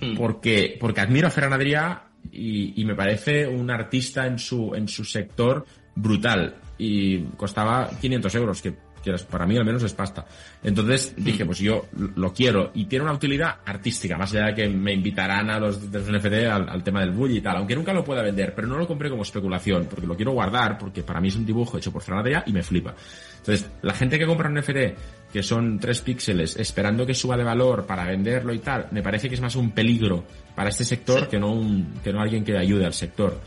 hmm. 0.00 0.16
porque, 0.16 0.76
porque 0.80 1.00
admiro 1.00 1.28
a 1.28 1.30
Ferran 1.30 1.52
Adrià 1.52 2.02
y, 2.32 2.80
y, 2.80 2.84
me 2.84 2.94
parece 2.94 3.46
un 3.46 3.70
artista 3.70 4.26
en 4.26 4.38
su, 4.38 4.74
en 4.74 4.88
su 4.88 5.04
sector 5.04 5.64
brutal. 5.94 6.56
Y 6.78 7.22
costaba 7.36 7.90
500 8.00 8.34
euros, 8.36 8.62
que, 8.62 8.74
que 9.02 9.12
para 9.30 9.46
mí 9.46 9.56
al 9.56 9.64
menos 9.64 9.82
es 9.82 9.92
pasta. 9.92 10.26
Entonces 10.62 11.14
dije, 11.16 11.44
pues 11.44 11.58
yo 11.58 11.86
lo 12.16 12.32
quiero. 12.32 12.70
Y 12.74 12.86
tiene 12.86 13.04
una 13.04 13.14
utilidad 13.14 13.56
artística, 13.64 14.16
más 14.16 14.32
allá 14.34 14.46
de 14.46 14.54
que 14.54 14.68
me 14.68 14.92
invitarán 14.92 15.50
a 15.50 15.58
los 15.58 15.90
de 15.90 15.98
los 15.98 16.08
NFT 16.10 16.46
al, 16.50 16.68
al, 16.68 16.82
tema 16.82 17.00
del 17.00 17.12
bully 17.12 17.38
y 17.38 17.40
tal. 17.40 17.56
Aunque 17.56 17.74
nunca 17.74 17.92
lo 17.92 18.04
pueda 18.04 18.22
vender, 18.22 18.54
pero 18.54 18.68
no 18.68 18.76
lo 18.76 18.86
compré 18.86 19.10
como 19.10 19.22
especulación, 19.22 19.86
porque 19.88 20.06
lo 20.06 20.16
quiero 20.16 20.32
guardar, 20.32 20.78
porque 20.78 21.02
para 21.02 21.20
mí 21.20 21.28
es 21.28 21.36
un 21.36 21.46
dibujo 21.46 21.78
hecho 21.78 21.92
por 21.92 22.02
Ferran 22.02 22.18
y 22.46 22.52
me 22.52 22.62
flipa. 22.62 22.94
Entonces, 23.38 23.70
la 23.82 23.94
gente 23.94 24.18
que 24.18 24.26
compra 24.26 24.48
un 24.48 24.58
NFT, 24.58 25.32
que 25.32 25.42
son 25.42 25.78
tres 25.78 26.00
píxeles, 26.00 26.56
esperando 26.56 27.06
que 27.06 27.14
suba 27.14 27.36
de 27.36 27.44
valor 27.44 27.86
para 27.86 28.04
venderlo 28.04 28.52
y 28.52 28.58
tal, 28.58 28.88
me 28.90 29.02
parece 29.02 29.28
que 29.28 29.36
es 29.36 29.40
más 29.40 29.56
un 29.56 29.70
peligro 29.70 30.24
para 30.54 30.70
este 30.70 30.84
sector 30.84 31.28
que 31.28 31.38
no 31.38 31.52
un, 31.52 31.94
que 32.02 32.12
no 32.12 32.20
alguien 32.20 32.44
que 32.44 32.56
ayude 32.56 32.84
al 32.84 32.94
sector, 32.94 33.40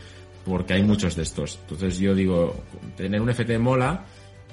porque 0.44 0.74
hay 0.74 0.82
muchos 0.82 1.16
de 1.16 1.22
estos. 1.22 1.58
Entonces 1.62 1.98
yo 1.98 2.14
digo, 2.14 2.64
tener 2.96 3.20
un 3.20 3.28
NFT 3.30 3.58
mola, 3.58 4.04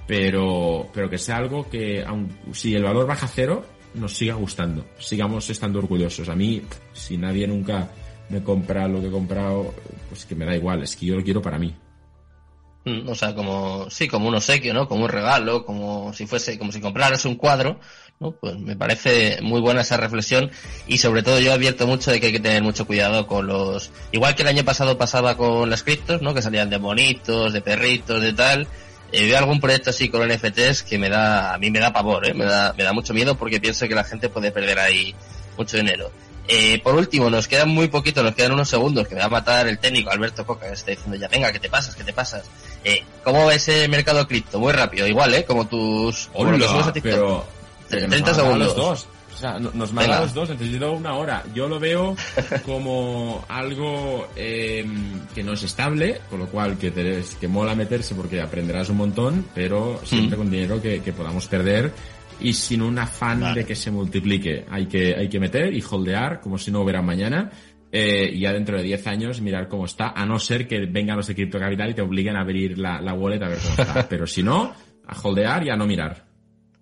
pero, 0.09 0.89
pero 0.91 1.07
que 1.07 1.19
sea 1.19 1.37
algo 1.37 1.69
que, 1.69 2.03
aun, 2.03 2.35
si 2.51 2.73
el 2.73 2.81
valor 2.81 3.05
baja 3.05 3.27
cero, 3.27 3.63
nos 3.93 4.17
siga 4.17 4.33
gustando, 4.33 4.83
sigamos 4.97 5.47
estando 5.51 5.77
orgullosos. 5.77 6.29
A 6.29 6.35
mí, 6.35 6.63
si 6.93 7.15
nadie 7.15 7.45
nunca 7.45 7.91
me 8.29 8.41
compra 8.41 8.87
lo 8.87 9.01
que 9.01 9.07
he 9.07 9.11
comprado, 9.11 9.71
pues 10.09 10.25
que 10.25 10.33
me 10.33 10.45
da 10.45 10.55
igual, 10.55 10.81
es 10.81 10.95
que 10.95 11.05
yo 11.05 11.15
lo 11.15 11.23
quiero 11.23 11.43
para 11.43 11.59
mí. 11.59 11.75
Mm, 12.85 13.07
o 13.07 13.13
sea, 13.13 13.35
como, 13.35 13.87
sí, 13.91 14.07
como 14.07 14.29
un 14.29 14.33
obsequio, 14.33 14.73
¿no? 14.73 14.87
Como 14.87 15.03
un 15.03 15.09
regalo, 15.09 15.63
como 15.63 16.11
si 16.11 16.25
fuese, 16.25 16.57
como 16.57 16.71
si 16.71 16.81
compraras 16.81 17.25
un 17.25 17.35
cuadro. 17.35 17.79
Pues 18.41 18.57
me 18.57 18.75
parece 18.75 19.39
muy 19.43 19.61
buena 19.61 19.81
esa 19.81 19.95
reflexión 19.95 20.51
y 20.87 20.97
sobre 20.97 21.23
todo 21.23 21.39
yo 21.39 21.53
advierto 21.53 21.87
mucho 21.87 22.11
de 22.11 22.19
que 22.19 22.25
hay 22.25 22.31
que 22.33 22.39
tener 22.41 22.61
mucho 22.63 22.85
cuidado 22.85 23.27
con 23.27 23.47
los, 23.47 23.91
igual 24.11 24.35
que 24.35 24.41
el 24.41 24.49
año 24.49 24.65
pasado 24.65 24.97
pasaba 24.97 25.37
con 25.37 25.69
las 25.69 25.83
criptos, 25.83 26.21
¿no? 26.21 26.33
Que 26.33 26.41
salían 26.41 26.69
de 26.69 26.77
bonitos, 26.77 27.53
de 27.53 27.61
perritos, 27.61 28.21
de 28.21 28.33
tal. 28.33 28.67
Eh, 29.11 29.25
veo 29.25 29.37
algún 29.37 29.59
proyecto 29.59 29.89
así 29.89 30.09
con 30.09 30.27
NFTs 30.27 30.83
que 30.83 30.97
me 30.97 31.09
da, 31.09 31.53
a 31.53 31.57
mí 31.57 31.71
me 31.71 31.79
da 31.79 31.91
pavor, 31.91 32.25
¿eh? 32.27 32.33
Me 32.33 32.45
da, 32.45 32.73
me 32.77 32.83
da 32.83 32.93
mucho 32.93 33.13
miedo 33.13 33.35
porque 33.35 33.59
pienso 33.59 33.87
que 33.87 33.95
la 33.95 34.03
gente 34.03 34.29
puede 34.29 34.51
perder 34.51 34.79
ahí 34.79 35.15
mucho 35.57 35.77
dinero. 35.77 36.11
Eh, 36.47 36.81
por 36.83 36.95
último, 36.95 37.29
nos 37.29 37.47
quedan 37.47 37.69
muy 37.69 37.89
poquito, 37.89 38.23
nos 38.23 38.33
quedan 38.33 38.53
unos 38.53 38.69
segundos 38.69 39.07
que 39.07 39.13
me 39.13 39.21
va 39.21 39.27
a 39.27 39.29
matar 39.29 39.67
el 39.67 39.77
técnico 39.77 40.09
Alberto 40.09 40.45
Coca, 40.45 40.67
que 40.67 40.73
está 40.73 40.91
diciendo 40.91 41.15
ya, 41.15 41.27
venga, 41.27 41.51
¿qué 41.51 41.59
te 41.59 41.69
pasas? 41.69 41.95
¿Qué 41.95 42.03
te 42.03 42.11
pasas? 42.11 42.43
Eh, 42.83 43.03
¿Cómo 43.23 43.45
ves 43.45 43.67
el 43.67 43.89
mercado 43.89 44.27
cripto? 44.27 44.59
Muy 44.59 44.73
rápido, 44.73 45.05
igual, 45.05 45.33
¿eh? 45.35 45.45
Como 45.45 45.67
tus... 45.67 46.29
Hola, 46.33 46.91
pero 47.03 47.45
30 47.87 48.33
segundos. 48.33 48.67
Los 48.67 48.75
dos. 48.75 49.07
O 49.39 49.41
sea, 49.41 49.57
nos 49.57 49.93
manda 49.93 50.19
los 50.19 50.33
dos, 50.33 50.49
necesito 50.49 50.91
una 50.91 51.13
hora. 51.13 51.41
Yo 51.55 51.69
lo 51.69 51.79
veo 51.79 52.13
como 52.65 53.45
algo 53.47 54.27
eh, 54.35 54.85
que 55.33 55.43
no 55.45 55.53
es 55.53 55.63
estable, 55.63 56.19
con 56.29 56.39
lo 56.39 56.47
cual 56.47 56.77
que, 56.77 56.91
te, 56.91 57.23
que 57.39 57.47
mola 57.47 57.73
meterse 57.73 58.15
porque 58.15 58.41
aprenderás 58.41 58.89
un 58.89 58.97
montón, 58.97 59.45
pero 59.55 60.01
siempre 60.03 60.35
mm. 60.35 60.39
con 60.39 60.51
dinero 60.51 60.81
que, 60.81 61.01
que, 61.01 61.13
podamos 61.13 61.47
perder 61.47 61.93
y 62.41 62.51
sin 62.51 62.81
un 62.81 62.99
afán 62.99 63.53
de 63.53 63.63
que 63.63 63.75
se 63.75 63.91
multiplique. 63.91 64.65
Hay 64.69 64.87
que, 64.87 65.15
hay 65.15 65.29
que 65.29 65.39
meter 65.39 65.73
y 65.73 65.81
holdear 65.89 66.41
como 66.41 66.57
si 66.57 66.69
no 66.69 66.81
hubiera 66.81 67.01
mañana. 67.01 67.49
Eh, 67.93 68.31
y 68.33 68.41
ya 68.41 68.51
dentro 68.51 68.75
de 68.75 68.83
10 68.83 69.07
años 69.07 69.39
mirar 69.39 69.69
cómo 69.69 69.85
está, 69.85 70.09
a 70.09 70.25
no 70.25 70.37
ser 70.37 70.67
que 70.67 70.85
vengan 70.85 71.15
los 71.15 71.27
de 71.27 71.35
Crypto 71.35 71.59
Capital 71.59 71.91
y 71.91 71.93
te 71.93 72.01
obliguen 72.01 72.35
a 72.35 72.41
abrir 72.41 72.77
la, 72.77 72.99
la 72.99 73.13
wallet 73.13 73.41
a 73.41 73.47
ver 73.47 73.59
cómo 73.59 73.71
está. 73.71 74.05
Pero 74.09 74.27
si 74.27 74.43
no, 74.43 74.73
a 75.07 75.17
holdear 75.17 75.65
y 75.65 75.69
a 75.69 75.77
no 75.77 75.87
mirar. 75.87 76.28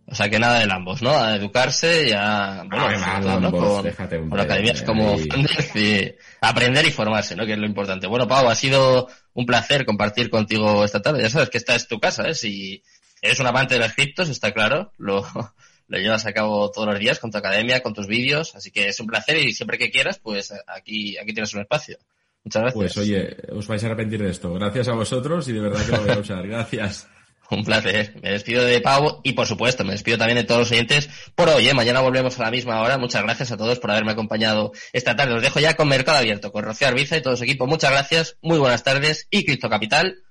O 0.10 0.16
sea 0.16 0.30
que 0.30 0.40
nada 0.40 0.60
de 0.60 0.72
ambos, 0.72 1.02
¿no? 1.02 1.12
A 1.12 1.36
educarse 1.36 2.08
y 2.08 2.12
a, 2.14 2.64
bueno, 2.66 3.40
¿no? 3.42 3.52
con, 3.52 3.84
déjate 3.84 4.18
un 4.18 4.30
con 4.30 4.40
academias 4.40 4.82
como 4.82 5.18
y 5.20 6.16
aprender 6.40 6.86
y 6.86 6.92
formarse, 6.92 7.36
¿no? 7.36 7.46
Que 7.46 7.54
es 7.54 7.60
lo 7.60 7.66
importante. 7.66 8.08
Bueno, 8.08 8.26
Pau, 8.26 8.48
ha 8.48 8.56
sido 8.56 9.10
un 9.34 9.46
placer 9.46 9.86
compartir 9.86 10.30
contigo 10.30 10.86
esta 10.86 11.02
tarde. 11.02 11.24
Ya 11.24 11.30
sabes 11.30 11.50
que 11.50 11.58
esta 11.58 11.76
es 11.76 11.90
tu 11.90 12.00
casa, 12.00 12.26
¿eh? 12.30 12.36
Si 12.36 12.82
eres 13.22 13.40
un 13.42 13.48
amante 13.48 13.74
de 13.74 13.82
los 13.82 13.94
criptos, 13.94 14.30
está 14.30 14.54
claro, 14.54 14.94
lo, 14.98 15.26
lo 15.88 15.98
llevas 15.98 16.26
a 16.26 16.32
cabo 16.32 16.72
todos 16.72 16.88
los 16.88 17.00
días 17.00 17.20
con 17.20 17.30
tu 17.30 17.40
academia, 17.40 17.84
con 17.84 17.94
tus 17.94 18.08
vídeos, 18.08 18.56
así 18.56 18.72
que 18.72 18.88
es 18.88 19.00
un 19.02 19.08
placer 19.08 19.38
y 19.38 19.52
siempre 19.52 19.78
que 19.78 19.92
quieras, 19.92 20.20
pues 20.20 20.54
aquí, 20.68 21.18
aquí 21.18 21.34
tienes 21.34 21.54
un 21.54 21.62
espacio. 21.62 21.98
Muchas 22.46 22.62
gracias. 22.62 22.76
Pues 22.82 22.98
oye, 22.98 23.36
os 23.52 23.68
vais 23.68 23.84
a 23.84 23.88
arrepentir 23.88 24.24
de 24.24 24.30
esto. 24.30 24.54
Gracias 24.54 24.88
a 24.88 24.94
vosotros 24.94 25.46
y 25.50 25.52
de 25.52 25.60
verdad 25.60 25.86
que 25.86 25.92
lo 25.92 26.02
voy 26.02 26.12
a 26.12 26.20
usar. 26.20 26.48
Gracias. 26.48 27.10
Un 27.52 27.64
placer. 27.64 28.20
Me 28.22 28.32
despido 28.32 28.64
de 28.64 28.82
Pau 28.82 29.22
y, 29.24 29.34
por 29.34 29.46
supuesto, 29.46 29.84
me 29.84 29.94
despido 29.94 30.18
también 30.18 30.38
de 30.38 30.44
todos 30.44 30.62
los 30.62 30.72
oyentes 30.72 31.10
por 31.36 31.50
hoy. 31.50 31.68
¿eh? 31.68 31.74
Mañana 31.74 32.02
volvemos 32.02 32.38
a 32.40 32.44
la 32.44 32.52
misma 32.52 32.82
hora. 32.82 32.98
Muchas 32.98 33.24
gracias 33.24 33.52
a 33.52 33.58
todos 33.58 33.80
por 33.80 33.92
haberme 33.92 34.12
acompañado 34.12 34.72
esta 34.94 35.16
tarde. 35.16 35.36
Os 35.36 35.42
dejo 35.42 35.60
ya 35.60 35.76
con 35.76 35.88
Mercado 35.88 36.18
Abierto, 36.18 36.52
con 36.52 36.64
Rocío 36.64 36.88
Arbiza 36.88 37.18
y 37.18 37.22
todo 37.22 37.36
su 37.36 37.44
equipo. 37.44 37.68
Muchas 37.68 37.92
gracias, 37.92 38.38
muy 38.42 38.58
buenas 38.58 38.84
tardes 38.84 39.28
y 39.30 39.46
Cripto 39.46 39.70
Capital, 39.70 40.24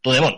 tu 0.00 0.10
demon. 0.10 0.34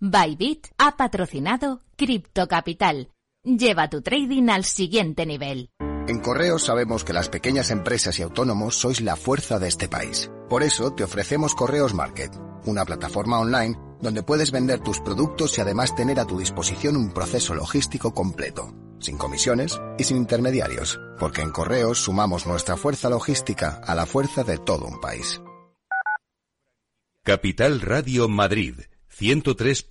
Bybit 0.00 0.66
ha 0.78 0.96
patrocinado 0.96 1.82
Cripto 1.96 2.48
Capital. 2.48 3.08
Lleva 3.44 3.88
tu 3.88 4.02
trading 4.02 4.48
al 4.50 4.64
siguiente 4.64 5.26
nivel. 5.26 5.70
En 6.08 6.20
Correos 6.20 6.64
sabemos 6.64 7.04
que 7.04 7.12
las 7.12 7.28
pequeñas 7.28 7.70
empresas 7.70 8.18
y 8.18 8.22
autónomos 8.22 8.74
sois 8.74 9.00
la 9.00 9.14
fuerza 9.14 9.60
de 9.60 9.68
este 9.68 9.88
país. 9.88 10.30
Por 10.48 10.64
eso 10.64 10.92
te 10.92 11.04
ofrecemos 11.04 11.54
Correos 11.54 11.94
Market, 11.94 12.32
una 12.66 12.84
plataforma 12.84 13.38
online 13.38 13.76
donde 14.02 14.22
puedes 14.22 14.50
vender 14.50 14.80
tus 14.80 15.00
productos 15.00 15.56
y 15.56 15.60
además 15.60 15.94
tener 15.94 16.20
a 16.20 16.26
tu 16.26 16.38
disposición 16.38 16.96
un 16.96 17.12
proceso 17.12 17.54
logístico 17.54 18.12
completo, 18.12 18.74
sin 18.98 19.16
comisiones 19.16 19.80
y 19.96 20.04
sin 20.04 20.18
intermediarios, 20.18 21.00
porque 21.18 21.40
en 21.40 21.50
Correos 21.50 21.98
sumamos 21.98 22.46
nuestra 22.46 22.76
fuerza 22.76 23.08
logística 23.08 23.80
a 23.86 23.94
la 23.94 24.04
fuerza 24.04 24.44
de 24.44 24.58
todo 24.58 24.86
un 24.86 25.00
país. 25.00 25.40
Capital 27.24 27.80
Radio 27.80 28.28
Madrid 28.28 28.74
103. 29.08 29.86